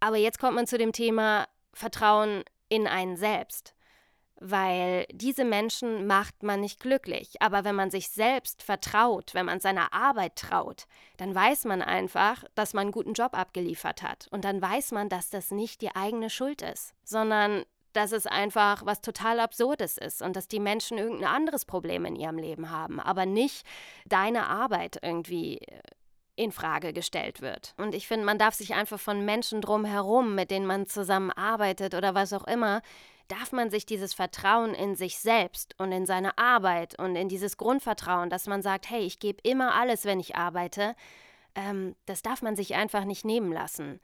Aber 0.00 0.16
jetzt 0.16 0.38
kommt 0.38 0.54
man 0.54 0.66
zu 0.66 0.78
dem 0.78 0.92
Thema 0.92 1.46
Vertrauen 1.74 2.42
in 2.68 2.86
einen 2.86 3.16
selbst 3.16 3.74
weil 4.40 5.06
diese 5.12 5.44
Menschen 5.44 6.06
macht 6.06 6.42
man 6.42 6.60
nicht 6.60 6.80
glücklich. 6.80 7.40
Aber 7.40 7.62
wenn 7.64 7.74
man 7.74 7.90
sich 7.90 8.08
selbst 8.08 8.62
vertraut, 8.62 9.34
wenn 9.34 9.46
man 9.46 9.60
seiner 9.60 9.92
Arbeit 9.92 10.36
traut, 10.36 10.86
dann 11.18 11.34
weiß 11.34 11.66
man 11.66 11.82
einfach, 11.82 12.42
dass 12.54 12.72
man 12.72 12.82
einen 12.82 12.92
guten 12.92 13.12
Job 13.12 13.34
abgeliefert 13.34 14.02
hat. 14.02 14.28
Und 14.30 14.44
dann 14.44 14.60
weiß 14.60 14.92
man, 14.92 15.10
dass 15.10 15.28
das 15.28 15.50
nicht 15.50 15.82
die 15.82 15.94
eigene 15.94 16.30
Schuld 16.30 16.62
ist, 16.62 16.94
sondern 17.04 17.64
dass 17.92 18.12
es 18.12 18.26
einfach 18.26 18.86
was 18.86 19.02
total 19.02 19.40
Absurdes 19.40 19.98
ist 19.98 20.22
und 20.22 20.36
dass 20.36 20.48
die 20.48 20.60
Menschen 20.60 20.96
irgendein 20.96 21.34
anderes 21.34 21.64
Problem 21.64 22.04
in 22.04 22.16
ihrem 22.16 22.38
Leben 22.38 22.70
haben, 22.70 23.00
aber 23.00 23.26
nicht 23.26 23.66
deine 24.06 24.46
Arbeit 24.46 25.00
irgendwie 25.02 25.58
äh, 25.58 25.80
in 26.36 26.52
Frage 26.52 26.92
gestellt 26.92 27.42
wird. 27.42 27.74
Und 27.76 27.94
ich 27.94 28.06
finde, 28.06 28.24
man 28.24 28.38
darf 28.38 28.54
sich 28.54 28.74
einfach 28.74 29.00
von 29.00 29.24
Menschen 29.24 29.60
drumherum, 29.60 30.34
mit 30.34 30.50
denen 30.50 30.66
man 30.66 30.86
zusammenarbeitet 30.86 31.94
oder 31.94 32.14
was 32.14 32.32
auch 32.32 32.46
immer, 32.46 32.80
darf 33.30 33.52
man 33.52 33.70
sich 33.70 33.86
dieses 33.86 34.14
Vertrauen 34.14 34.74
in 34.74 34.96
sich 34.96 35.18
selbst 35.18 35.74
und 35.78 35.92
in 35.92 36.06
seine 36.06 36.36
Arbeit 36.38 36.98
und 36.98 37.16
in 37.16 37.28
dieses 37.28 37.56
Grundvertrauen, 37.56 38.30
dass 38.30 38.46
man 38.46 38.62
sagt, 38.62 38.90
hey, 38.90 39.00
ich 39.00 39.18
gebe 39.18 39.40
immer 39.42 39.74
alles, 39.74 40.04
wenn 40.04 40.20
ich 40.20 40.36
arbeite, 40.36 40.94
ähm, 41.54 41.94
das 42.06 42.22
darf 42.22 42.42
man 42.42 42.56
sich 42.56 42.74
einfach 42.74 43.04
nicht 43.04 43.24
nehmen 43.24 43.52
lassen. 43.52 44.00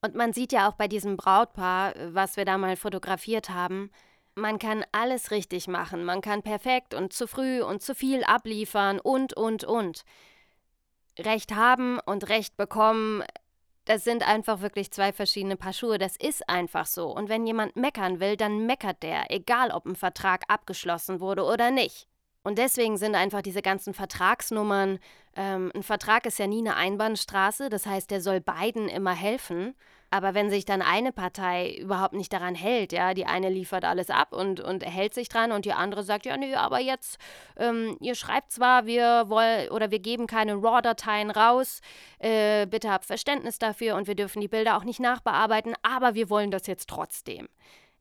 Und 0.00 0.14
man 0.14 0.32
sieht 0.32 0.52
ja 0.52 0.68
auch 0.68 0.74
bei 0.74 0.88
diesem 0.88 1.16
Brautpaar, 1.16 1.94
was 2.08 2.36
wir 2.36 2.44
da 2.44 2.58
mal 2.58 2.76
fotografiert 2.76 3.50
haben, 3.50 3.90
man 4.34 4.58
kann 4.58 4.84
alles 4.92 5.30
richtig 5.30 5.68
machen, 5.68 6.04
man 6.04 6.22
kann 6.22 6.42
perfekt 6.42 6.94
und 6.94 7.12
zu 7.12 7.26
früh 7.26 7.62
und 7.62 7.82
zu 7.82 7.94
viel 7.94 8.24
abliefern 8.24 8.98
und, 8.98 9.34
und, 9.34 9.64
und. 9.64 10.04
Recht 11.18 11.54
haben 11.54 11.98
und 12.06 12.28
Recht 12.30 12.56
bekommen, 12.56 13.22
das 13.84 14.04
sind 14.04 14.26
einfach 14.26 14.60
wirklich 14.60 14.90
zwei 14.92 15.12
verschiedene 15.12 15.56
Paar 15.56 15.72
Schuhe. 15.72 15.98
Das 15.98 16.16
ist 16.16 16.48
einfach 16.48 16.86
so. 16.86 17.08
Und 17.14 17.28
wenn 17.28 17.46
jemand 17.46 17.76
meckern 17.76 18.20
will, 18.20 18.36
dann 18.36 18.66
meckert 18.66 19.02
der, 19.02 19.30
egal 19.30 19.70
ob 19.70 19.86
ein 19.86 19.96
Vertrag 19.96 20.42
abgeschlossen 20.48 21.20
wurde 21.20 21.44
oder 21.44 21.70
nicht. 21.70 22.06
Und 22.44 22.58
deswegen 22.58 22.96
sind 22.96 23.14
einfach 23.14 23.42
diese 23.42 23.62
ganzen 23.62 23.94
Vertragsnummern, 23.94 24.98
ähm, 25.36 25.70
ein 25.74 25.82
Vertrag 25.82 26.26
ist 26.26 26.38
ja 26.38 26.46
nie 26.46 26.58
eine 26.58 26.76
Einbahnstraße, 26.76 27.70
das 27.70 27.86
heißt, 27.86 28.10
der 28.10 28.20
soll 28.20 28.40
beiden 28.40 28.88
immer 28.88 29.12
helfen. 29.14 29.74
Aber 30.12 30.34
wenn 30.34 30.50
sich 30.50 30.66
dann 30.66 30.82
eine 30.82 31.10
Partei 31.10 31.74
überhaupt 31.80 32.12
nicht 32.12 32.30
daran 32.34 32.54
hält, 32.54 32.92
ja, 32.92 33.14
die 33.14 33.24
eine 33.24 33.48
liefert 33.48 33.86
alles 33.86 34.10
ab 34.10 34.34
und, 34.34 34.60
und 34.60 34.84
hält 34.84 35.14
sich 35.14 35.30
dran 35.30 35.52
und 35.52 35.64
die 35.64 35.72
andere 35.72 36.02
sagt, 36.02 36.26
ja, 36.26 36.36
nee, 36.36 36.54
aber 36.54 36.80
jetzt, 36.80 37.16
ähm, 37.56 37.96
ihr 37.98 38.14
schreibt 38.14 38.52
zwar, 38.52 38.84
wir 38.84 39.24
wollen 39.28 39.70
oder 39.70 39.90
wir 39.90 40.00
geben 40.00 40.26
keine 40.26 40.52
RAW-Dateien 40.52 41.30
raus, 41.30 41.80
äh, 42.18 42.66
bitte 42.66 42.90
habt 42.90 43.06
Verständnis 43.06 43.58
dafür 43.58 43.96
und 43.96 44.06
wir 44.06 44.14
dürfen 44.14 44.42
die 44.42 44.48
Bilder 44.48 44.76
auch 44.76 44.84
nicht 44.84 45.00
nachbearbeiten, 45.00 45.72
aber 45.80 46.12
wir 46.12 46.28
wollen 46.28 46.50
das 46.50 46.66
jetzt 46.66 46.90
trotzdem 46.90 47.48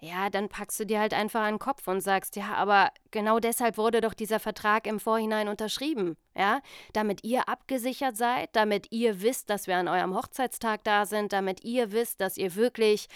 ja, 0.03 0.31
dann 0.31 0.49
packst 0.49 0.79
du 0.79 0.85
dir 0.85 0.99
halt 0.99 1.13
einfach 1.13 1.41
an 1.41 1.53
den 1.53 1.59
Kopf 1.59 1.87
und 1.87 2.01
sagst, 2.01 2.35
ja, 2.35 2.55
aber 2.55 2.89
genau 3.11 3.39
deshalb 3.39 3.77
wurde 3.77 4.01
doch 4.01 4.15
dieser 4.15 4.39
Vertrag 4.39 4.87
im 4.87 4.99
Vorhinein 4.99 5.47
unterschrieben, 5.47 6.17
ja, 6.35 6.61
damit 6.93 7.23
ihr 7.23 7.47
abgesichert 7.47 8.17
seid, 8.17 8.49
damit 8.53 8.91
ihr 8.91 9.21
wisst, 9.21 9.51
dass 9.51 9.67
wir 9.67 9.77
an 9.77 9.87
eurem 9.87 10.15
Hochzeitstag 10.15 10.83
da 10.83 11.05
sind, 11.05 11.33
damit 11.33 11.63
ihr 11.63 11.91
wisst, 11.91 12.19
dass 12.19 12.37
ihr 12.37 12.55
wirklich 12.55 13.09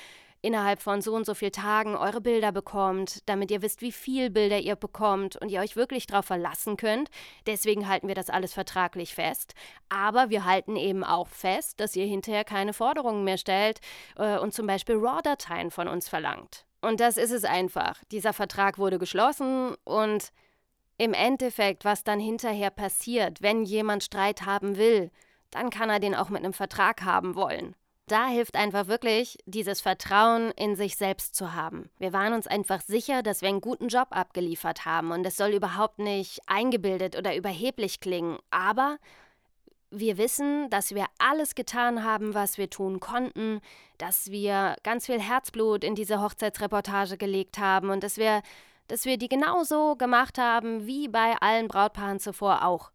innerhalb 0.46 0.80
von 0.80 1.02
so 1.02 1.16
und 1.16 1.26
so 1.26 1.34
vielen 1.34 1.54
Tagen 1.54 1.96
eure 1.96 2.22
Bilder 2.22 2.52
bekommt, 2.52 3.28
damit 3.28 3.50
ihr 3.50 3.64
wisst, 3.64 3.82
wie 3.82 3.92
viel 3.92 4.30
Bilder 4.30 4.60
ihr 4.60 4.76
bekommt 4.76 5.36
und 5.38 5.50
ihr 5.50 5.62
euch 5.62 5.76
wirklich 5.76 6.06
darauf 6.06 6.26
verlassen 6.26 6.78
könnt. 6.78 7.10
Deswegen 7.48 7.88
halten 7.88 8.08
wir 8.08 8.14
das 8.14 8.30
alles 8.30 8.54
vertraglich 8.54 9.16
fest. 9.16 9.56
Aber 9.90 10.30
wir 10.30 10.46
halten 10.46 10.76
eben 10.76 11.04
auch 11.04 11.28
fest, 11.28 11.80
dass 11.80 11.96
ihr 11.96 12.06
hinterher 12.06 12.44
keine 12.44 12.74
Forderungen 12.74 13.24
mehr 13.24 13.38
stellt 13.38 13.82
äh, 14.18 14.38
und 14.38 14.54
zum 14.54 14.68
Beispiel 14.68 14.98
RAW-Dateien 14.98 15.72
von 15.72 15.88
uns 15.88 16.08
verlangt. 16.08 16.66
Und 16.86 17.00
das 17.00 17.18
ist 17.18 17.32
es 17.32 17.46
einfach. 17.46 18.04
Dieser 18.12 18.32
Vertrag 18.32 18.78
wurde 18.78 19.00
geschlossen 19.00 19.76
und 19.86 20.32
im 20.98 21.14
Endeffekt, 21.14 21.84
was 21.84 22.04
dann 22.04 22.20
hinterher 22.20 22.70
passiert, 22.70 23.42
wenn 23.42 23.64
jemand 23.64 24.04
Streit 24.04 24.46
haben 24.46 24.78
will, 24.78 25.10
dann 25.50 25.72
kann 25.72 25.90
er 25.90 26.00
den 26.00 26.14
auch 26.14 26.30
mit 26.30 26.44
einem 26.44 26.54
Vertrag 26.54 27.02
haben 27.02 27.36
wollen. 27.36 27.76
Da 28.08 28.28
hilft 28.28 28.56
einfach 28.56 28.86
wirklich, 28.86 29.40
dieses 29.48 29.82
Vertrauen 29.82 30.52
in 30.52 30.76
sich 30.76 30.96
selbst 30.96 31.34
zu 31.34 31.56
haben. 31.56 31.90
Wir 31.98 32.14
waren 32.14 32.34
uns 32.34 32.46
einfach 32.46 32.82
sicher, 32.82 33.24
dass 33.24 33.42
wir 33.42 33.50
einen 33.50 33.62
guten 33.62 33.88
Job 33.88 34.10
abgeliefert 34.12 34.86
haben 34.86 35.12
und 35.12 35.26
es 35.26 35.38
soll 35.38 35.54
überhaupt 35.54 35.98
nicht 35.98 36.40
eingebildet 36.46 37.18
oder 37.18 37.36
überheblich 37.36 38.00
klingen, 38.00 38.38
aber 38.52 39.00
wir 40.00 40.18
wissen, 40.18 40.70
dass 40.70 40.94
wir 40.94 41.06
alles 41.18 41.56
getan 41.56 42.04
haben, 42.04 42.34
was 42.34 42.58
wir 42.58 42.70
tun 42.70 43.00
konnten, 43.00 43.62
dass 43.98 44.32
wir 44.32 44.76
ganz 44.84 45.06
viel 45.06 45.20
Herzblut 45.20 45.84
in 45.84 45.96
diese 45.96 46.22
Hochzeitsreportage 46.22 47.18
gelegt 47.18 47.58
haben 47.58 47.90
und 47.90 48.04
dass 48.04 48.18
wir, 48.18 48.42
dass 48.88 49.06
wir 49.06 49.18
die 49.18 49.30
genauso 49.30 49.96
gemacht 49.96 50.38
haben 50.38 50.86
wie 50.86 51.08
bei 51.08 51.36
allen 51.40 51.68
Brautpaaren 51.68 52.20
zuvor 52.20 52.66
auch. 52.66 52.92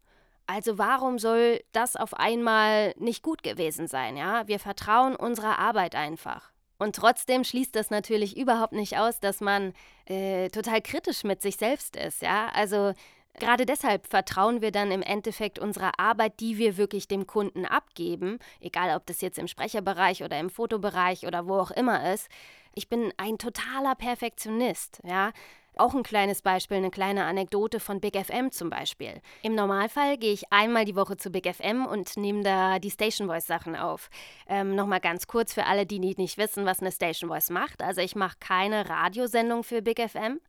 Also 0.46 0.78
warum 0.78 1.18
soll 1.18 1.60
das 1.72 1.94
auf 1.94 2.14
einmal 2.14 2.92
nicht 2.98 3.22
gut 3.22 3.42
gewesen 3.42 3.86
sein, 3.86 4.16
ja? 4.16 4.48
Wir 4.48 4.58
vertrauen 4.58 5.14
unserer 5.14 5.60
Arbeit 5.60 5.94
einfach. 5.94 6.50
Und 6.76 6.96
trotzdem 6.96 7.44
schließt 7.44 7.76
das 7.76 7.90
natürlich 7.90 8.36
überhaupt 8.36 8.72
nicht 8.72 8.98
aus, 8.98 9.20
dass 9.20 9.40
man 9.40 9.74
äh, 10.06 10.48
total 10.48 10.80
kritisch 10.80 11.22
mit 11.22 11.40
sich 11.40 11.56
selbst 11.56 11.94
ist, 11.94 12.22
ja? 12.22 12.48
Also 12.52 12.94
Gerade 13.38 13.64
deshalb 13.64 14.06
vertrauen 14.06 14.60
wir 14.60 14.70
dann 14.70 14.90
im 14.90 15.02
Endeffekt 15.02 15.58
unserer 15.58 15.98
Arbeit, 15.98 16.40
die 16.40 16.58
wir 16.58 16.76
wirklich 16.76 17.08
dem 17.08 17.26
Kunden 17.26 17.64
abgeben, 17.64 18.38
egal 18.60 18.96
ob 18.96 19.06
das 19.06 19.20
jetzt 19.20 19.38
im 19.38 19.46
Sprecherbereich 19.46 20.22
oder 20.22 20.38
im 20.38 20.50
Fotobereich 20.50 21.26
oder 21.26 21.46
wo 21.46 21.58
auch 21.58 21.70
immer 21.70 22.12
ist. 22.12 22.28
Ich 22.74 22.88
bin 22.88 23.12
ein 23.16 23.38
totaler 23.38 23.94
Perfektionist, 23.94 25.00
ja. 25.04 25.32
Auch 25.76 25.94
ein 25.94 26.02
kleines 26.02 26.42
Beispiel, 26.42 26.78
eine 26.78 26.90
kleine 26.90 27.24
Anekdote 27.24 27.78
von 27.78 28.00
Big 28.00 28.16
FM 28.16 28.50
zum 28.50 28.70
Beispiel. 28.70 29.20
Im 29.42 29.54
Normalfall 29.54 30.18
gehe 30.18 30.32
ich 30.32 30.52
einmal 30.52 30.84
die 30.84 30.96
Woche 30.96 31.16
zu 31.16 31.30
Big 31.30 31.46
FM 31.46 31.86
und 31.86 32.16
nehme 32.16 32.42
da 32.42 32.80
die 32.80 32.90
Station 32.90 33.28
Voice 33.28 33.46
Sachen 33.46 33.76
auf. 33.76 34.10
Ähm, 34.48 34.74
Nochmal 34.74 35.00
ganz 35.00 35.28
kurz 35.28 35.54
für 35.54 35.66
alle, 35.66 35.86
die 35.86 36.00
nicht 36.00 36.38
wissen, 36.38 36.66
was 36.66 36.80
eine 36.80 36.90
Station 36.90 37.30
Voice 37.30 37.50
macht. 37.50 37.82
Also 37.82 38.00
ich 38.00 38.16
mache 38.16 38.36
keine 38.40 38.90
Radiosendung 38.90 39.62
für 39.62 39.80
Big 39.80 40.00
FM 40.00 40.40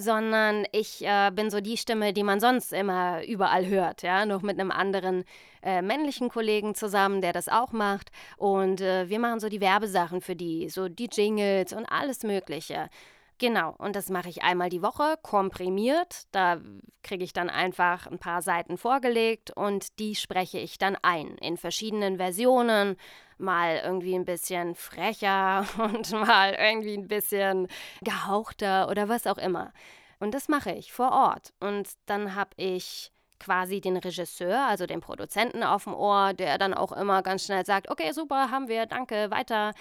sondern 0.00 0.66
ich 0.72 1.04
äh, 1.04 1.30
bin 1.30 1.50
so 1.50 1.60
die 1.60 1.76
Stimme, 1.76 2.12
die 2.12 2.22
man 2.22 2.40
sonst 2.40 2.72
immer 2.72 3.24
überall 3.26 3.66
hört, 3.66 4.02
ja, 4.02 4.26
noch 4.26 4.42
mit 4.42 4.58
einem 4.58 4.70
anderen 4.70 5.24
äh, 5.62 5.82
männlichen 5.82 6.28
Kollegen 6.28 6.74
zusammen, 6.74 7.20
der 7.20 7.32
das 7.32 7.48
auch 7.48 7.72
macht 7.72 8.10
und 8.36 8.80
äh, 8.80 9.08
wir 9.08 9.18
machen 9.18 9.40
so 9.40 9.48
die 9.48 9.60
Werbesachen 9.60 10.20
für 10.20 10.36
die, 10.36 10.68
so 10.68 10.88
die 10.88 11.08
Jingles 11.12 11.72
und 11.72 11.86
alles 11.86 12.22
Mögliche. 12.22 12.88
Genau, 13.40 13.74
und 13.78 13.96
das 13.96 14.10
mache 14.10 14.28
ich 14.28 14.42
einmal 14.42 14.68
die 14.68 14.82
Woche, 14.82 15.16
komprimiert. 15.22 16.24
Da 16.30 16.60
kriege 17.02 17.24
ich 17.24 17.32
dann 17.32 17.48
einfach 17.48 18.06
ein 18.06 18.18
paar 18.18 18.42
Seiten 18.42 18.76
vorgelegt 18.76 19.50
und 19.56 19.98
die 19.98 20.14
spreche 20.14 20.58
ich 20.58 20.76
dann 20.76 20.94
ein 21.00 21.38
in 21.38 21.56
verschiedenen 21.56 22.18
Versionen. 22.18 22.96
Mal 23.38 23.80
irgendwie 23.82 24.14
ein 24.14 24.26
bisschen 24.26 24.74
frecher 24.74 25.64
und 25.78 26.12
mal 26.12 26.52
irgendwie 26.52 26.92
ein 26.92 27.08
bisschen 27.08 27.68
gehauchter 28.02 28.90
oder 28.90 29.08
was 29.08 29.26
auch 29.26 29.38
immer. 29.38 29.72
Und 30.18 30.34
das 30.34 30.48
mache 30.48 30.72
ich 30.72 30.92
vor 30.92 31.10
Ort. 31.10 31.54
Und 31.60 31.88
dann 32.04 32.34
habe 32.34 32.50
ich 32.58 33.10
quasi 33.38 33.80
den 33.80 33.96
Regisseur, 33.96 34.66
also 34.68 34.84
den 34.84 35.00
Produzenten 35.00 35.62
auf 35.62 35.84
dem 35.84 35.94
Ohr, 35.94 36.34
der 36.34 36.58
dann 36.58 36.74
auch 36.74 36.92
immer 36.92 37.22
ganz 37.22 37.46
schnell 37.46 37.64
sagt, 37.64 37.90
okay, 37.90 38.12
super, 38.12 38.50
haben 38.50 38.68
wir, 38.68 38.84
danke, 38.84 39.30
weiter. 39.30 39.72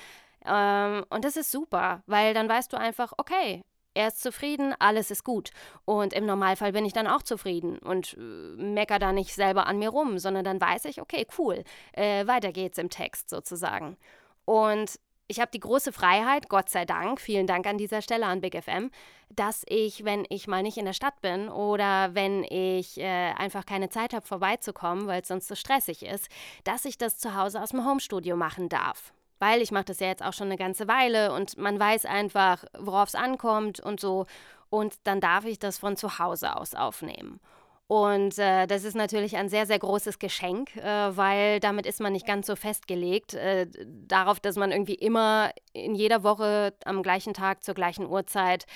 Ähm, 0.46 1.06
und 1.10 1.26
das 1.26 1.38
ist 1.38 1.52
super, 1.52 2.04
weil 2.06 2.34
dann 2.34 2.50
weißt 2.50 2.72
du 2.74 2.78
einfach, 2.78 3.14
okay, 3.18 3.64
er 3.94 4.08
ist 4.08 4.22
zufrieden, 4.22 4.74
alles 4.80 5.12
ist 5.12 5.24
gut. 5.24 5.52
Und 5.86 6.14
im 6.14 6.26
Normalfall 6.26 6.72
bin 6.72 6.86
ich 6.86 6.94
dann 6.94 7.08
auch 7.08 7.22
zufrieden 7.24 7.80
und 7.80 8.14
äh, 8.14 8.20
mecker 8.20 9.00
da 9.00 9.12
nicht 9.12 9.34
selber 9.34 9.68
an 9.68 9.80
mir 9.80 9.90
rum, 9.90 10.20
sondern 10.20 10.46
dann 10.46 10.62
weiß 10.62 10.86
ich, 10.86 11.02
okay, 11.02 11.26
cool, 11.38 11.64
äh, 11.94 12.26
weiter 12.28 12.52
geht's 12.52 12.78
im 12.78 12.90
Text 12.90 13.30
sozusagen. 13.30 13.98
Und 14.46 15.00
ich 15.28 15.40
habe 15.40 15.52
die 15.52 15.60
große 15.60 15.92
Freiheit, 15.92 16.50
Gott 16.50 16.70
sei 16.70 16.86
Dank, 16.86 17.22
vielen 17.22 17.46
Dank 17.46 17.68
an 17.68 17.78
dieser 17.78 18.02
Stelle 18.02 18.26
an 18.26 18.42
Big 18.42 18.56
FM, 18.60 18.90
dass 19.30 19.64
ich, 19.68 20.04
wenn 20.04 20.26
ich 20.30 20.48
mal 20.48 20.64
nicht 20.64 20.78
in 20.78 20.86
der 20.86 20.94
Stadt 20.94 21.22
bin 21.22 21.50
oder 21.50 22.16
wenn 22.16 22.44
ich 22.44 23.00
äh, 23.00 23.34
einfach 23.34 23.66
keine 23.66 23.90
Zeit 23.90 24.14
habe, 24.14 24.26
vorbeizukommen, 24.26 25.06
weil 25.06 25.22
es 25.22 25.28
sonst 25.28 25.48
so 25.48 25.56
stressig 25.56 26.04
ist, 26.04 26.30
dass 26.64 26.86
ich 26.86 26.98
das 26.98 27.20
zu 27.20 27.36
Hause 27.36 27.62
aus 27.62 27.70
dem 27.70 27.86
Homestudio 27.86 28.36
machen 28.36 28.70
darf 28.70 29.14
weil 29.40 29.62
ich 29.62 29.72
mache 29.72 29.86
das 29.86 30.00
ja 30.00 30.08
jetzt 30.08 30.24
auch 30.24 30.34
schon 30.34 30.48
eine 30.48 30.58
ganze 30.58 30.88
Weile 30.88 31.34
und 31.34 31.58
man 31.58 31.80
weiß 31.80 32.06
einfach, 32.06 32.64
worauf 32.78 33.10
es 33.10 33.16
ankommt 33.16 33.80
und 33.80 34.00
so. 34.00 34.26
Und 34.70 34.96
dann 35.06 35.20
darf 35.20 35.46
ich 35.46 35.58
das 35.58 35.80
von 35.80 35.98
zu 35.98 36.20
Hause 36.20 36.56
aus 36.56 36.76
aufnehmen. 36.76 37.40
Und 37.88 38.38
äh, 38.38 38.68
das 38.68 38.84
ist 38.84 38.96
natürlich 38.96 39.36
ein 39.36 39.50
sehr, 39.50 39.66
sehr 39.66 39.80
großes 39.80 40.20
Geschenk, 40.20 40.76
äh, 40.76 41.18
weil 41.18 41.60
damit 41.60 41.88
ist 41.88 42.00
man 42.00 42.14
nicht 42.14 42.28
ganz 42.28 42.46
so 42.46 42.56
festgelegt 42.56 43.34
äh, 43.34 43.66
darauf, 44.08 44.40
dass 44.40 44.58
man 44.58 44.72
irgendwie 44.72 44.94
immer 44.94 45.52
in 45.74 45.96
jeder 45.96 46.22
Woche 46.22 46.76
am 46.86 47.02
gleichen 47.02 47.34
Tag 47.34 47.64
zur 47.64 47.74
gleichen 47.74 48.06
Uhrzeit 48.06 48.68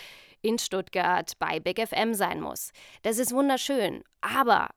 in 0.41 0.57
Stuttgart 0.57 1.31
bei 1.37 1.59
Big 1.59 1.79
FM 1.79 2.15
sein 2.15 2.41
muss. 2.41 2.71
Das 3.03 3.19
ist 3.19 3.35
wunderschön. 3.35 4.03
Aber 4.21 4.69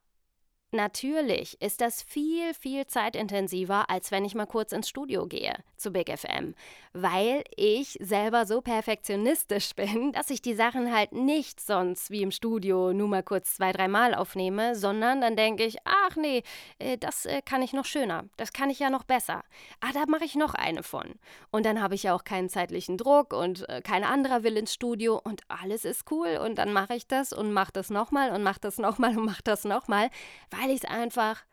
Natürlich 0.73 1.61
ist 1.63 1.81
das 1.81 2.03
viel, 2.03 2.53
viel 2.53 2.87
zeitintensiver, 2.87 3.89
als 3.89 4.11
wenn 4.11 4.25
ich 4.25 4.35
mal 4.35 4.47
kurz 4.47 4.73
ins 4.73 4.89
Studio 4.89 5.27
gehe 5.27 5.55
zu 5.77 5.93
Big 5.93 6.11
FM, 6.11 6.55
weil 6.93 7.45
ich 7.55 7.99
selber 8.01 8.47
so 8.47 8.63
perfektionistisch 8.63 9.75
bin, 9.77 10.13
dass 10.13 10.31
ich 10.31 10.43
die 10.43 10.55
Sachen 10.55 10.93
halt 10.93 11.13
nicht 11.13 11.61
sonst 11.61 12.11
wie 12.11 12.23
im 12.23 12.33
Studio 12.33 12.93
nur 12.93 13.07
mal 13.07 13.23
kurz 13.23 13.57
zwei, 13.57 13.71
dreimal 13.73 14.15
aufnehme, 14.15 14.75
sondern 14.75 15.21
dann 15.21 15.37
denke 15.37 15.65
ich, 15.65 15.77
ach 15.85 16.17
nee, 16.17 16.43
äh, 16.79 16.99
das 16.99 17.27
äh, 17.27 17.43
kann 17.43 17.63
ich 17.63 17.73
noch 17.73 17.85
schöner, 17.85 18.25
das 18.37 18.53
kann 18.53 18.69
ich 18.69 18.81
ja 18.81 18.91
noch 18.91 19.05
besser. 19.05 19.45
Ah, 19.81 19.93
da 19.95 20.05
mache 20.09 20.25
ich 20.25 20.35
noch 20.35 20.55
eine 20.55 20.83
von. 20.83 21.15
Und 21.51 21.65
dann 21.65 21.81
habe 21.81 21.95
ich 21.95 22.05
ja 22.05 22.15
auch 22.15 22.25
keinen 22.25 22.49
zeitlichen 22.49 22.99
Druck 22.99 23.33
und 23.33 23.69
äh, 23.69 23.83
kein 23.83 24.03
anderer 24.03 24.43
will 24.43 24.57
ins 24.57 24.75
Studio 24.75 25.21
und 25.23 25.43
alles 25.49 25.85
ist 25.85 26.11
cool 26.11 26.41
und 26.43 26.57
dann 26.57 26.73
mache 26.73 26.95
ich 26.97 27.07
das 27.07 27.33
und 27.33 27.53
mache 27.53 27.73
das 27.73 27.91
nochmal 27.91 28.33
und 28.33 28.43
mache 28.43 28.61
das 28.61 28.79
nochmal 28.79 29.17
und 29.17 29.25
mache 29.25 29.43
das 29.45 29.65
nochmal, 29.65 30.11
weil 30.59 30.71
ich 30.71 30.85
es 30.85 30.91
einfach 30.91 31.45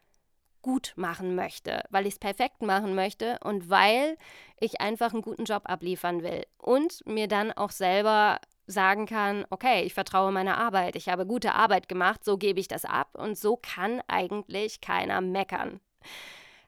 gut 0.61 0.93
machen 0.95 1.35
möchte, 1.35 1.83
weil 1.89 2.07
ich 2.07 2.13
es 2.13 2.19
perfekt 2.19 2.61
machen 2.61 2.95
möchte 2.95 3.37
und 3.43 3.69
weil 3.69 4.17
ich 4.59 4.81
einfach 4.81 5.13
einen 5.13 5.21
guten 5.21 5.43
Job 5.43 5.63
abliefern 5.65 6.23
will 6.23 6.45
und 6.57 7.05
mir 7.05 7.27
dann 7.27 7.51
auch 7.51 7.71
selber 7.71 8.39
sagen 8.65 9.05
kann, 9.05 9.45
okay, 9.49 9.83
ich 9.83 9.93
vertraue 9.93 10.31
meiner 10.31 10.57
Arbeit, 10.57 10.95
ich 10.95 11.09
habe 11.09 11.25
gute 11.25 11.53
Arbeit 11.53 11.89
gemacht, 11.89 12.23
so 12.23 12.37
gebe 12.37 12.61
ich 12.61 12.69
das 12.69 12.85
ab 12.85 13.09
und 13.13 13.37
so 13.37 13.57
kann 13.57 14.01
eigentlich 14.07 14.79
keiner 14.79 15.19
meckern. 15.19 15.81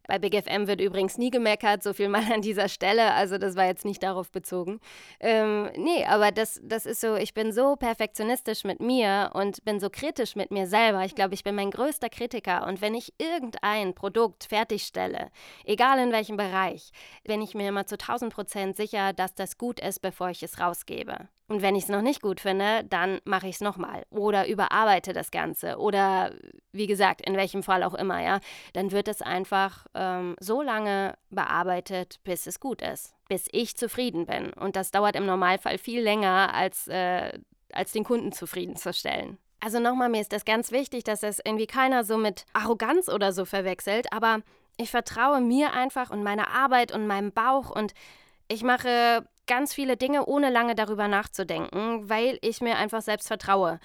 Bei 0.07 0.19
Big 0.19 0.35
FM 0.35 0.67
wird 0.67 0.81
übrigens 0.81 1.17
nie 1.17 1.31
gemeckert, 1.31 1.83
so 1.83 1.93
viel 1.93 2.09
mal 2.09 2.23
an 2.33 2.41
dieser 2.41 2.69
Stelle. 2.69 3.13
Also 3.13 3.37
das 3.37 3.55
war 3.55 3.65
jetzt 3.65 3.85
nicht 3.85 4.03
darauf 4.03 4.31
bezogen. 4.31 4.79
Ähm, 5.19 5.69
nee, 5.75 6.05
aber 6.05 6.31
das, 6.31 6.59
das 6.63 6.85
ist 6.85 7.01
so, 7.01 7.15
ich 7.15 7.33
bin 7.33 7.51
so 7.51 7.75
perfektionistisch 7.75 8.63
mit 8.63 8.79
mir 8.79 9.31
und 9.33 9.63
bin 9.65 9.79
so 9.79 9.89
kritisch 9.89 10.35
mit 10.35 10.51
mir 10.51 10.67
selber. 10.67 11.03
Ich 11.05 11.15
glaube, 11.15 11.33
ich 11.33 11.43
bin 11.43 11.55
mein 11.55 11.71
größter 11.71 12.09
Kritiker. 12.09 12.67
Und 12.67 12.81
wenn 12.81 12.95
ich 12.95 13.13
irgendein 13.17 13.93
Produkt 13.93 14.45
fertigstelle, 14.45 15.29
egal 15.63 15.99
in 15.99 16.11
welchem 16.11 16.37
Bereich, 16.37 16.91
bin 17.23 17.41
ich 17.41 17.55
mir 17.55 17.69
immer 17.69 17.85
zu 17.85 17.95
1000 17.95 18.33
Prozent 18.33 18.75
sicher, 18.77 19.13
dass 19.13 19.35
das 19.35 19.57
gut 19.57 19.79
ist, 19.79 20.01
bevor 20.01 20.29
ich 20.29 20.43
es 20.43 20.59
rausgebe. 20.59 21.27
Und 21.47 21.61
wenn 21.61 21.75
ich 21.75 21.83
es 21.83 21.89
noch 21.89 22.01
nicht 22.01 22.21
gut 22.21 22.39
finde, 22.39 22.83
dann 22.85 23.19
mache 23.23 23.47
ich 23.47 23.55
es 23.55 23.61
nochmal 23.61 24.03
oder 24.09 24.47
überarbeite 24.47 25.13
das 25.13 25.29
Ganze 25.29 25.77
oder 25.77 26.33
wie 26.71 26.87
gesagt, 26.87 27.21
in 27.21 27.35
welchem 27.35 27.61
Fall 27.61 27.83
auch 27.83 27.93
immer, 27.93 28.21
ja, 28.21 28.39
dann 28.73 28.91
wird 28.91 29.07
es 29.07 29.21
einfach 29.21 29.85
ähm, 29.93 30.35
so 30.39 30.63
lange 30.63 31.13
bearbeitet, 31.29 32.19
bis 32.23 32.47
es 32.47 32.59
gut 32.59 32.81
ist, 32.81 33.13
bis 33.29 33.47
ich 33.51 33.77
zufrieden 33.77 34.25
bin. 34.25 34.53
Und 34.53 34.75
das 34.75 34.89
dauert 34.89 35.15
im 35.15 35.27
Normalfall 35.27 35.77
viel 35.77 36.01
länger, 36.01 36.51
als, 36.53 36.87
äh, 36.87 37.37
als 37.71 37.91
den 37.91 38.03
Kunden 38.03 38.31
zufriedenzustellen. 38.31 39.37
Also 39.59 39.79
nochmal, 39.79 40.09
mir 40.09 40.21
ist 40.21 40.33
das 40.33 40.45
ganz 40.45 40.71
wichtig, 40.71 41.03
dass 41.03 41.21
das 41.21 41.39
irgendwie 41.43 41.67
keiner 41.67 42.03
so 42.03 42.17
mit 42.17 42.45
Arroganz 42.53 43.07
oder 43.07 43.31
so 43.31 43.45
verwechselt, 43.45 44.11
aber 44.11 44.39
ich 44.77 44.89
vertraue 44.91 45.41
mir 45.41 45.73
einfach 45.73 46.09
und 46.09 46.23
meiner 46.23 46.49
Arbeit 46.49 46.91
und 46.91 47.07
meinem 47.07 47.31
Bauch 47.31 47.69
und 47.69 47.93
ich 48.47 48.63
mache 48.63 49.27
ganz 49.47 49.73
viele 49.73 49.97
Dinge, 49.97 50.25
ohne 50.25 50.49
lange 50.49 50.75
darüber 50.75 51.07
nachzudenken, 51.07 52.09
weil 52.09 52.37
ich 52.41 52.61
mir 52.61 52.77
einfach 52.77 53.01
selbst 53.01 53.27
vertraue. 53.27 53.79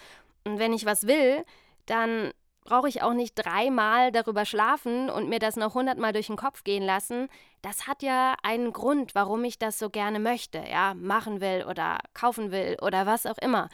Und 0.44 0.59
wenn 0.59 0.73
ich 0.73 0.87
was 0.87 1.07
will, 1.07 1.44
dann 1.87 2.33
brauche 2.64 2.88
ich 2.88 3.03
auch 3.03 3.14
nicht 3.14 3.35
dreimal 3.35 4.12
darüber 4.12 4.44
schlafen 4.44 5.11
und 5.11 5.29
mir 5.29 5.38
das 5.38 5.57
noch 5.57 5.75
hundertmal 5.75 6.12
durch 6.12 6.29
den 6.29 6.37
Kopf 6.37 6.62
gehen 6.62 6.83
lassen. 6.83 7.29
Das 7.62 7.87
hat 7.87 8.03
ja 8.03 8.37
einen 8.42 8.73
Grund, 8.73 9.14
warum 9.14 9.44
ich 9.44 9.59
das 9.59 9.79
so 9.79 9.90
gerne 9.90 10.20
möchte, 10.20 10.62
ja, 10.70 10.94
machen 10.94 11.40
will 11.40 11.64
oder 11.68 11.99
kaufen 12.14 12.53
will 12.53 12.77
oder 12.81 13.07
was 13.07 13.27
auch 13.27 13.38
immer. 13.38 13.68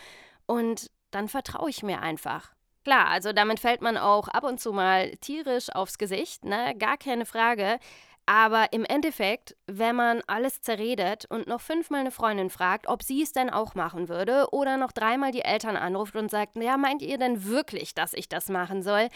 Und 0.46 0.90
dann 1.10 1.28
vertraue 1.28 1.70
ich 1.70 1.82
mir 1.82 2.00
einfach. 2.00 2.52
Klar, 2.84 3.08
also 3.08 3.32
damit 3.32 3.58
fällt 3.58 3.82
man 3.82 3.96
auch 3.96 4.28
ab 4.28 4.44
und 4.44 4.60
zu 4.60 4.72
mal 4.72 5.10
tierisch 5.16 5.74
aufs 5.74 5.98
Gesicht, 5.98 6.44
ne? 6.44 6.74
Gar 6.78 6.96
keine 6.96 7.26
Frage. 7.26 7.78
Aber 8.28 8.72
im 8.72 8.84
Endeffekt, 8.84 9.56
wenn 9.68 9.94
man 9.94 10.20
alles 10.26 10.60
zerredet 10.60 11.26
und 11.30 11.46
noch 11.46 11.60
fünfmal 11.60 12.00
eine 12.00 12.10
Freundin 12.10 12.50
fragt, 12.50 12.88
ob 12.88 13.04
sie 13.04 13.22
es 13.22 13.32
denn 13.32 13.50
auch 13.50 13.76
machen 13.76 14.08
würde, 14.08 14.48
oder 14.50 14.76
noch 14.76 14.90
dreimal 14.90 15.30
die 15.30 15.42
Eltern 15.42 15.76
anruft 15.76 16.16
und 16.16 16.28
sagt, 16.28 16.56
ja, 16.56 16.76
meint 16.76 17.02
ihr 17.02 17.18
denn 17.18 17.44
wirklich, 17.44 17.94
dass 17.94 18.12
ich 18.14 18.28
das 18.28 18.48
machen 18.48 18.82
soll? 18.82 19.08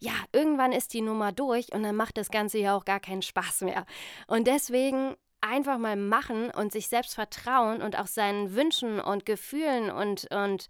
Ja, 0.00 0.12
irgendwann 0.32 0.72
ist 0.72 0.94
die 0.94 1.02
Nummer 1.02 1.30
durch 1.30 1.72
und 1.74 1.82
dann 1.82 1.94
macht 1.94 2.16
das 2.16 2.30
Ganze 2.30 2.58
ja 2.58 2.74
auch 2.74 2.86
gar 2.86 3.00
keinen 3.00 3.22
Spaß 3.22 3.62
mehr. 3.62 3.84
Und 4.28 4.46
deswegen 4.46 5.14
einfach 5.42 5.76
mal 5.76 5.96
machen 5.96 6.50
und 6.50 6.72
sich 6.72 6.88
selbst 6.88 7.14
vertrauen 7.14 7.82
und 7.82 7.98
auch 7.98 8.06
seinen 8.06 8.54
Wünschen 8.54 8.98
und 8.98 9.26
Gefühlen 9.26 9.90
und, 9.90 10.26
und 10.34 10.68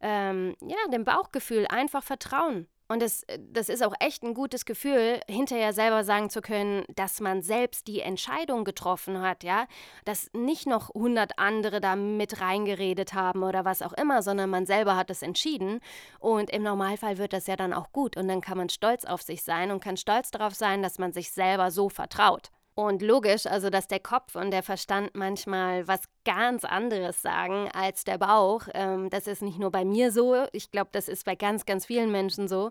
ähm, 0.00 0.56
ja, 0.60 0.76
dem 0.92 1.04
Bauchgefühl 1.04 1.66
einfach 1.68 2.02
vertrauen. 2.02 2.68
Und 2.90 3.00
das, 3.02 3.22
äh, 3.24 3.38
das 3.52 3.68
ist 3.68 3.84
auch 3.84 3.94
echt 4.00 4.24
ein 4.24 4.34
gutes 4.34 4.64
Gefühl, 4.64 5.20
hinterher 5.28 5.72
selber 5.72 6.02
sagen 6.02 6.28
zu 6.28 6.42
können, 6.42 6.84
dass 6.96 7.20
man 7.20 7.40
selbst 7.40 7.86
die 7.86 8.00
Entscheidung 8.00 8.64
getroffen 8.64 9.20
hat, 9.20 9.44
ja. 9.44 9.66
Dass 10.04 10.28
nicht 10.32 10.66
noch 10.66 10.88
hundert 10.88 11.38
andere 11.38 11.80
da 11.80 11.94
mit 11.94 12.40
reingeredet 12.40 13.14
haben 13.14 13.44
oder 13.44 13.64
was 13.64 13.80
auch 13.82 13.92
immer, 13.92 14.22
sondern 14.22 14.50
man 14.50 14.66
selber 14.66 14.96
hat 14.96 15.08
es 15.08 15.22
entschieden. 15.22 15.78
Und 16.18 16.50
im 16.50 16.64
Normalfall 16.64 17.18
wird 17.18 17.32
das 17.32 17.46
ja 17.46 17.54
dann 17.54 17.72
auch 17.72 17.92
gut. 17.92 18.16
Und 18.16 18.26
dann 18.26 18.40
kann 18.40 18.58
man 18.58 18.68
stolz 18.68 19.04
auf 19.04 19.22
sich 19.22 19.44
sein 19.44 19.70
und 19.70 19.78
kann 19.80 19.96
stolz 19.96 20.32
darauf 20.32 20.54
sein, 20.54 20.82
dass 20.82 20.98
man 20.98 21.12
sich 21.12 21.30
selber 21.30 21.70
so 21.70 21.90
vertraut. 21.90 22.50
Und 22.74 23.02
logisch, 23.02 23.46
also 23.46 23.68
dass 23.68 23.88
der 23.88 24.00
Kopf 24.00 24.36
und 24.36 24.52
der 24.52 24.62
Verstand 24.62 25.10
manchmal 25.14 25.86
was 25.86 26.00
ganz 26.24 26.64
anderes 26.64 27.20
sagen 27.20 27.68
als 27.72 28.04
der 28.04 28.18
Bauch. 28.18 28.62
Ähm, 28.74 29.10
das 29.10 29.26
ist 29.26 29.42
nicht 29.42 29.58
nur 29.58 29.70
bei 29.70 29.84
mir 29.84 30.12
so, 30.12 30.46
ich 30.52 30.70
glaube, 30.70 30.90
das 30.92 31.08
ist 31.08 31.24
bei 31.24 31.34
ganz, 31.34 31.66
ganz 31.66 31.86
vielen 31.86 32.10
Menschen 32.10 32.48
so. 32.48 32.70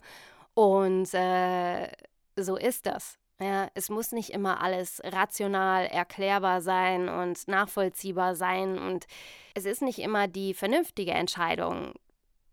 Und 0.53 1.13
äh, 1.13 1.91
so 2.35 2.55
ist 2.55 2.85
das. 2.85 3.17
Ja, 3.41 3.69
es 3.73 3.89
muss 3.89 4.11
nicht 4.11 4.31
immer 4.31 4.61
alles 4.61 5.01
rational 5.03 5.85
erklärbar 5.85 6.61
sein 6.61 7.07
und 7.07 7.47
nachvollziehbar 7.47 8.35
sein. 8.35 8.77
Und 8.77 9.05
es 9.53 9.65
ist 9.65 9.81
nicht 9.81 9.99
immer 9.99 10.27
die 10.27 10.53
vernünftige 10.53 11.11
Entscheidung, 11.11 11.93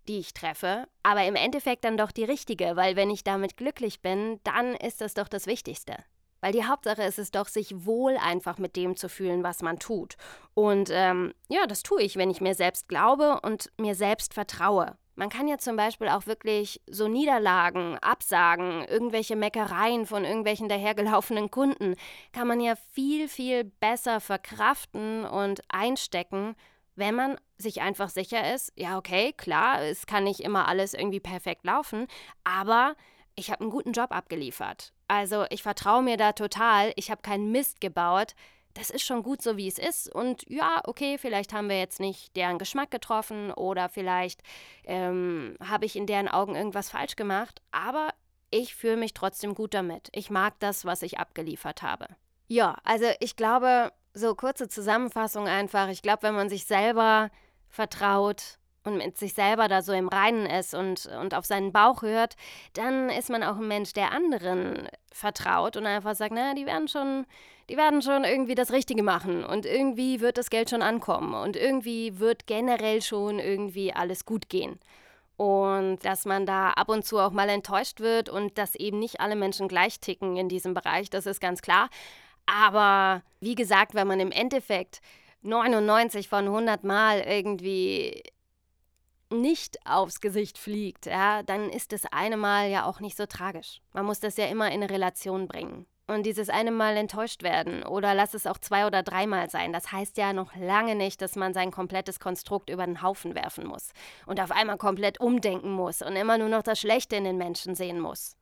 die 0.06 0.20
ich 0.20 0.32
treffe, 0.32 0.86
aber 1.02 1.24
im 1.24 1.34
Endeffekt 1.34 1.84
dann 1.84 1.96
doch 1.96 2.12
die 2.12 2.24
richtige, 2.24 2.76
weil 2.76 2.94
wenn 2.94 3.10
ich 3.10 3.24
damit 3.24 3.56
glücklich 3.56 4.00
bin, 4.00 4.40
dann 4.44 4.74
ist 4.76 5.00
das 5.00 5.14
doch 5.14 5.26
das 5.26 5.48
Wichtigste. 5.48 5.96
Weil 6.40 6.52
die 6.52 6.64
Hauptsache 6.64 7.02
ist 7.02 7.18
es 7.18 7.30
doch, 7.30 7.48
sich 7.48 7.86
wohl 7.86 8.16
einfach 8.16 8.58
mit 8.58 8.76
dem 8.76 8.96
zu 8.96 9.08
fühlen, 9.08 9.42
was 9.42 9.62
man 9.62 9.78
tut. 9.78 10.16
Und 10.54 10.90
ähm, 10.92 11.34
ja, 11.48 11.66
das 11.66 11.82
tue 11.82 12.02
ich, 12.02 12.16
wenn 12.16 12.30
ich 12.30 12.40
mir 12.40 12.54
selbst 12.54 12.88
glaube 12.88 13.40
und 13.42 13.70
mir 13.78 13.94
selbst 13.94 14.34
vertraue. 14.34 14.96
Man 15.18 15.30
kann 15.30 15.48
ja 15.48 15.56
zum 15.56 15.76
Beispiel 15.76 16.08
auch 16.08 16.26
wirklich 16.26 16.82
so 16.90 17.08
Niederlagen, 17.08 17.96
Absagen, 17.98 18.84
irgendwelche 18.84 19.34
Meckereien 19.34 20.04
von 20.04 20.26
irgendwelchen 20.26 20.68
dahergelaufenen 20.68 21.50
Kunden, 21.50 21.94
kann 22.32 22.46
man 22.46 22.60
ja 22.60 22.74
viel, 22.92 23.26
viel 23.26 23.64
besser 23.64 24.20
verkraften 24.20 25.24
und 25.24 25.62
einstecken, 25.68 26.54
wenn 26.96 27.14
man 27.14 27.38
sich 27.56 27.80
einfach 27.80 28.10
sicher 28.10 28.54
ist, 28.54 28.72
ja, 28.76 28.98
okay, 28.98 29.32
klar, 29.32 29.82
es 29.82 30.06
kann 30.06 30.24
nicht 30.24 30.40
immer 30.40 30.68
alles 30.68 30.92
irgendwie 30.92 31.20
perfekt 31.20 31.64
laufen, 31.64 32.06
aber 32.44 32.94
ich 33.36 33.50
habe 33.50 33.60
einen 33.60 33.70
guten 33.70 33.92
Job 33.92 34.10
abgeliefert. 34.10 34.92
Also 35.08 35.44
ich 35.50 35.62
vertraue 35.62 36.02
mir 36.02 36.16
da 36.16 36.32
total, 36.32 36.92
ich 36.96 37.10
habe 37.10 37.22
keinen 37.22 37.52
Mist 37.52 37.80
gebaut. 37.80 38.34
Das 38.74 38.90
ist 38.90 39.04
schon 39.04 39.22
gut 39.22 39.40
so, 39.40 39.56
wie 39.56 39.68
es 39.68 39.78
ist. 39.78 40.12
Und 40.12 40.44
ja, 40.48 40.82
okay, 40.84 41.16
vielleicht 41.16 41.52
haben 41.52 41.68
wir 41.68 41.78
jetzt 41.78 42.00
nicht 42.00 42.36
deren 42.36 42.58
Geschmack 42.58 42.90
getroffen 42.90 43.50
oder 43.52 43.88
vielleicht 43.88 44.42
ähm, 44.84 45.56
habe 45.66 45.86
ich 45.86 45.96
in 45.96 46.06
deren 46.06 46.28
Augen 46.28 46.56
irgendwas 46.56 46.90
falsch 46.90 47.16
gemacht, 47.16 47.62
aber 47.70 48.10
ich 48.50 48.74
fühle 48.74 48.96
mich 48.96 49.14
trotzdem 49.14 49.54
gut 49.54 49.74
damit. 49.74 50.08
Ich 50.12 50.30
mag 50.30 50.54
das, 50.60 50.84
was 50.84 51.02
ich 51.02 51.18
abgeliefert 51.18 51.82
habe. 51.82 52.08
Ja, 52.48 52.76
also 52.84 53.06
ich 53.20 53.36
glaube, 53.36 53.92
so 54.14 54.34
kurze 54.34 54.68
Zusammenfassung 54.68 55.48
einfach. 55.48 55.88
Ich 55.88 56.02
glaube, 56.02 56.22
wenn 56.22 56.34
man 56.34 56.48
sich 56.48 56.64
selber 56.64 57.30
vertraut 57.68 58.58
und 58.86 58.96
mit 58.96 59.18
sich 59.18 59.34
selber 59.34 59.68
da 59.68 59.82
so 59.82 59.92
im 59.92 60.08
Reinen 60.08 60.46
ist 60.46 60.74
und, 60.74 61.06
und 61.20 61.34
auf 61.34 61.44
seinen 61.44 61.72
Bauch 61.72 62.02
hört, 62.02 62.36
dann 62.74 63.10
ist 63.10 63.30
man 63.30 63.42
auch 63.42 63.56
ein 63.56 63.68
Mensch, 63.68 63.92
der 63.92 64.12
anderen 64.12 64.88
vertraut 65.12 65.76
und 65.76 65.86
einfach 65.86 66.14
sagt, 66.14 66.32
na, 66.34 66.54
die 66.54 66.66
werden 66.66 66.88
schon, 66.88 67.26
die 67.68 67.76
werden 67.76 68.00
schon 68.00 68.24
irgendwie 68.24 68.54
das 68.54 68.72
Richtige 68.72 69.02
machen 69.02 69.44
und 69.44 69.66
irgendwie 69.66 70.20
wird 70.20 70.38
das 70.38 70.50
Geld 70.50 70.70
schon 70.70 70.82
ankommen 70.82 71.34
und 71.34 71.56
irgendwie 71.56 72.18
wird 72.18 72.46
generell 72.46 73.02
schon 73.02 73.38
irgendwie 73.38 73.92
alles 73.92 74.24
gut 74.24 74.48
gehen. 74.48 74.78
Und 75.36 75.98
dass 76.02 76.24
man 76.24 76.46
da 76.46 76.70
ab 76.70 76.88
und 76.88 77.04
zu 77.04 77.18
auch 77.18 77.32
mal 77.32 77.48
enttäuscht 77.48 78.00
wird 78.00 78.30
und 78.30 78.56
dass 78.56 78.74
eben 78.74 78.98
nicht 78.98 79.20
alle 79.20 79.36
Menschen 79.36 79.68
gleich 79.68 80.00
ticken 80.00 80.36
in 80.36 80.48
diesem 80.48 80.72
Bereich, 80.72 81.10
das 81.10 81.26
ist 81.26 81.40
ganz 81.40 81.60
klar. 81.60 81.90
Aber 82.46 83.22
wie 83.40 83.54
gesagt, 83.54 83.94
wenn 83.94 84.06
man 84.06 84.20
im 84.20 84.30
Endeffekt 84.30 85.00
99 85.42 86.28
von 86.28 86.46
100 86.46 86.84
Mal 86.84 87.20
irgendwie 87.20 88.22
nicht 89.30 89.78
aufs 89.86 90.20
Gesicht 90.20 90.58
fliegt, 90.58 91.06
ja, 91.06 91.42
dann 91.42 91.70
ist 91.70 91.92
das 91.92 92.04
eine 92.06 92.36
Mal 92.36 92.68
ja 92.70 92.84
auch 92.84 93.00
nicht 93.00 93.16
so 93.16 93.26
tragisch. 93.26 93.80
Man 93.92 94.06
muss 94.06 94.20
das 94.20 94.36
ja 94.36 94.46
immer 94.46 94.68
in 94.68 94.82
eine 94.82 94.90
Relation 94.90 95.48
bringen. 95.48 95.86
Und 96.08 96.24
dieses 96.24 96.50
eine 96.50 96.70
Mal 96.70 96.96
enttäuscht 96.96 97.42
werden 97.42 97.82
oder 97.82 98.14
lass 98.14 98.32
es 98.34 98.46
auch 98.46 98.58
zwei 98.58 98.86
oder 98.86 99.02
dreimal 99.02 99.50
sein, 99.50 99.72
das 99.72 99.90
heißt 99.90 100.16
ja 100.18 100.32
noch 100.32 100.54
lange 100.54 100.94
nicht, 100.94 101.20
dass 101.20 101.34
man 101.34 101.52
sein 101.52 101.72
komplettes 101.72 102.20
Konstrukt 102.20 102.70
über 102.70 102.86
den 102.86 103.02
Haufen 103.02 103.34
werfen 103.34 103.66
muss 103.66 103.90
und 104.24 104.40
auf 104.40 104.52
einmal 104.52 104.76
komplett 104.76 105.18
umdenken 105.18 105.72
muss 105.72 106.02
und 106.02 106.14
immer 106.14 106.38
nur 106.38 106.48
noch 106.48 106.62
das 106.62 106.78
Schlechte 106.78 107.16
in 107.16 107.24
den 107.24 107.38
Menschen 107.38 107.74
sehen 107.74 107.98
muss. 107.98 108.36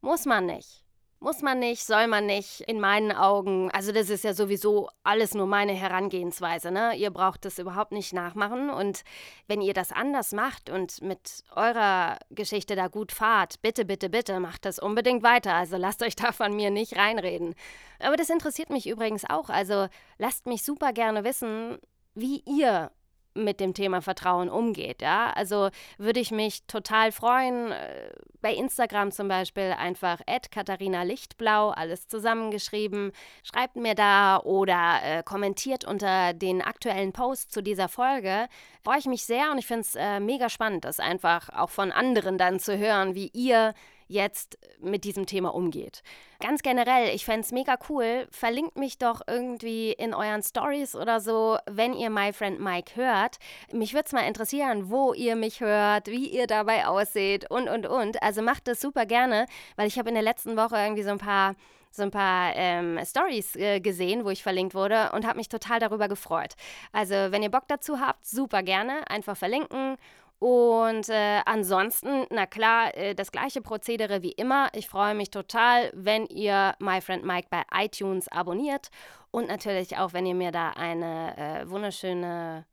Muss 0.00 0.24
man 0.24 0.46
nicht. 0.46 0.85
Muss 1.18 1.40
man 1.40 1.58
nicht, 1.58 1.86
soll 1.86 2.08
man 2.08 2.26
nicht, 2.26 2.60
in 2.60 2.78
meinen 2.78 3.10
Augen. 3.10 3.70
Also 3.70 3.90
das 3.90 4.10
ist 4.10 4.22
ja 4.22 4.34
sowieso 4.34 4.90
alles 5.02 5.32
nur 5.32 5.46
meine 5.46 5.72
Herangehensweise. 5.72 6.70
Ne? 6.70 6.94
Ihr 6.94 7.10
braucht 7.10 7.46
das 7.46 7.58
überhaupt 7.58 7.92
nicht 7.92 8.12
nachmachen. 8.12 8.68
Und 8.68 9.02
wenn 9.46 9.62
ihr 9.62 9.72
das 9.72 9.92
anders 9.92 10.32
macht 10.32 10.68
und 10.68 11.00
mit 11.00 11.42
eurer 11.54 12.18
Geschichte 12.30 12.76
da 12.76 12.88
gut 12.88 13.12
fahrt, 13.12 13.62
bitte, 13.62 13.86
bitte, 13.86 14.10
bitte, 14.10 14.40
macht 14.40 14.66
das 14.66 14.78
unbedingt 14.78 15.22
weiter. 15.22 15.54
Also 15.54 15.78
lasst 15.78 16.02
euch 16.02 16.16
da 16.16 16.32
von 16.32 16.54
mir 16.54 16.70
nicht 16.70 16.96
reinreden. 16.96 17.54
Aber 17.98 18.16
das 18.16 18.28
interessiert 18.28 18.68
mich 18.68 18.86
übrigens 18.86 19.24
auch. 19.24 19.48
Also 19.48 19.88
lasst 20.18 20.46
mich 20.46 20.64
super 20.64 20.92
gerne 20.92 21.24
wissen, 21.24 21.78
wie 22.14 22.42
ihr 22.44 22.90
mit 23.36 23.60
dem 23.60 23.74
Thema 23.74 24.02
Vertrauen 24.02 24.48
umgeht. 24.48 25.02
Ja? 25.02 25.32
Also 25.34 25.70
würde 25.98 26.20
ich 26.20 26.30
mich 26.30 26.66
total 26.66 27.12
freuen, 27.12 27.72
äh, 27.72 28.10
bei 28.40 28.52
Instagram 28.52 29.10
zum 29.10 29.28
Beispiel 29.28 29.74
einfach 29.76 30.20
Katharina 30.50 31.02
Lichtblau, 31.02 31.70
alles 31.70 32.06
zusammengeschrieben. 32.08 33.12
Schreibt 33.42 33.76
mir 33.76 33.94
da 33.94 34.38
oder 34.38 35.00
äh, 35.02 35.22
kommentiert 35.22 35.84
unter 35.84 36.32
den 36.32 36.62
aktuellen 36.62 37.12
Posts 37.12 37.48
zu 37.48 37.62
dieser 37.62 37.88
Folge. 37.88 38.46
Freue 38.84 38.98
ich 38.98 39.06
mich 39.06 39.24
sehr 39.24 39.50
und 39.50 39.58
ich 39.58 39.66
finde 39.66 39.82
es 39.82 39.94
äh, 39.96 40.20
mega 40.20 40.48
spannend, 40.48 40.84
das 40.84 41.00
einfach 41.00 41.48
auch 41.50 41.70
von 41.70 41.92
anderen 41.92 42.38
dann 42.38 42.60
zu 42.60 42.78
hören, 42.78 43.14
wie 43.14 43.30
ihr 43.32 43.74
jetzt 44.08 44.58
mit 44.80 45.04
diesem 45.04 45.26
Thema 45.26 45.54
umgeht. 45.54 46.02
Ganz 46.40 46.62
generell, 46.62 47.14
ich 47.14 47.24
fände 47.24 47.40
es 47.40 47.52
mega 47.52 47.76
cool, 47.88 48.26
verlinkt 48.30 48.76
mich 48.76 48.98
doch 48.98 49.22
irgendwie 49.26 49.92
in 49.92 50.14
euren 50.14 50.42
Stories 50.42 50.94
oder 50.94 51.20
so, 51.20 51.58
wenn 51.66 51.92
ihr 51.92 52.10
My 52.10 52.32
Friend 52.32 52.60
Mike 52.60 52.96
hört. 52.96 53.38
Mich 53.72 53.94
würde 53.94 54.06
es 54.06 54.12
mal 54.12 54.26
interessieren, 54.26 54.90
wo 54.90 55.12
ihr 55.14 55.36
mich 55.36 55.60
hört, 55.60 56.08
wie 56.08 56.28
ihr 56.28 56.46
dabei 56.46 56.86
aussieht 56.86 57.50
und, 57.50 57.68
und, 57.68 57.86
und. 57.86 58.22
Also 58.22 58.42
macht 58.42 58.68
das 58.68 58.80
super 58.80 59.06
gerne, 59.06 59.46
weil 59.76 59.88
ich 59.88 59.98
habe 59.98 60.08
in 60.08 60.14
der 60.14 60.24
letzten 60.24 60.56
Woche 60.56 60.76
irgendwie 60.76 61.02
so 61.02 61.10
ein 61.10 61.18
paar 61.18 61.54
so 61.96 62.02
ein 62.02 62.10
paar 62.10 62.54
ähm, 62.54 62.98
Stories 63.04 63.56
äh, 63.56 63.80
gesehen, 63.80 64.24
wo 64.24 64.30
ich 64.30 64.42
verlinkt 64.42 64.74
wurde 64.74 65.12
und 65.12 65.26
habe 65.26 65.38
mich 65.38 65.48
total 65.48 65.80
darüber 65.80 66.08
gefreut. 66.08 66.54
Also, 66.92 67.14
wenn 67.14 67.42
ihr 67.42 67.50
Bock 67.50 67.64
dazu 67.68 68.00
habt, 68.00 68.26
super 68.26 68.62
gerne. 68.62 69.08
Einfach 69.08 69.36
verlinken 69.36 69.96
und 70.38 71.08
äh, 71.08 71.40
ansonsten, 71.46 72.26
na 72.30 72.46
klar, 72.46 72.94
äh, 72.94 73.14
das 73.14 73.32
gleiche 73.32 73.62
Prozedere 73.62 74.22
wie 74.22 74.32
immer. 74.32 74.68
Ich 74.74 74.88
freue 74.88 75.14
mich 75.14 75.30
total, 75.30 75.90
wenn 75.94 76.26
ihr 76.26 76.74
My 76.78 77.00
Friend 77.00 77.24
Mike 77.24 77.48
bei 77.50 77.62
iTunes 77.72 78.28
abonniert 78.28 78.90
und 79.30 79.48
natürlich 79.48 79.96
auch, 79.96 80.12
wenn 80.12 80.26
ihr 80.26 80.34
mir 80.34 80.52
da 80.52 80.70
eine 80.70 81.36
äh, 81.36 81.70
wunderschöne 81.70 82.66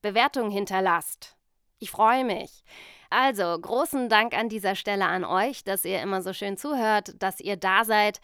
Bewertung 0.00 0.50
hinterlasst. 0.50 1.36
Ich 1.78 1.90
freue 1.90 2.24
mich. 2.24 2.64
Also, 3.10 3.58
großen 3.60 4.08
Dank 4.08 4.34
an 4.34 4.48
dieser 4.48 4.74
Stelle 4.74 5.04
an 5.04 5.24
euch, 5.24 5.64
dass 5.64 5.84
ihr 5.84 6.00
immer 6.00 6.22
so 6.22 6.32
schön 6.32 6.56
zuhört, 6.56 7.14
dass 7.22 7.40
ihr 7.40 7.56
da 7.56 7.84
seid. 7.84 8.20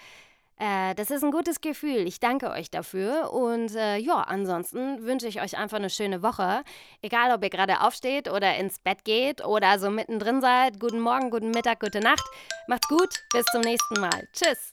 Äh, 0.58 0.94
das 0.94 1.10
ist 1.10 1.22
ein 1.22 1.30
gutes 1.30 1.60
Gefühl. 1.60 2.06
Ich 2.06 2.20
danke 2.20 2.50
euch 2.50 2.70
dafür. 2.70 3.32
Und 3.32 3.74
äh, 3.74 3.96
ja, 3.96 4.22
ansonsten 4.22 5.04
wünsche 5.04 5.28
ich 5.28 5.40
euch 5.40 5.56
einfach 5.56 5.78
eine 5.78 5.90
schöne 5.90 6.22
Woche. 6.22 6.62
Egal, 7.00 7.32
ob 7.32 7.42
ihr 7.44 7.50
gerade 7.50 7.80
aufsteht 7.82 8.30
oder 8.30 8.56
ins 8.56 8.78
Bett 8.78 9.04
geht 9.04 9.44
oder 9.44 9.78
so 9.78 9.90
mittendrin 9.90 10.40
seid. 10.40 10.80
Guten 10.80 11.00
Morgen, 11.00 11.30
guten 11.30 11.50
Mittag, 11.50 11.80
gute 11.80 12.00
Nacht. 12.00 12.24
Macht's 12.66 12.88
gut. 12.88 13.08
Bis 13.32 13.44
zum 13.46 13.60
nächsten 13.60 14.00
Mal. 14.00 14.28
Tschüss. 14.32 14.72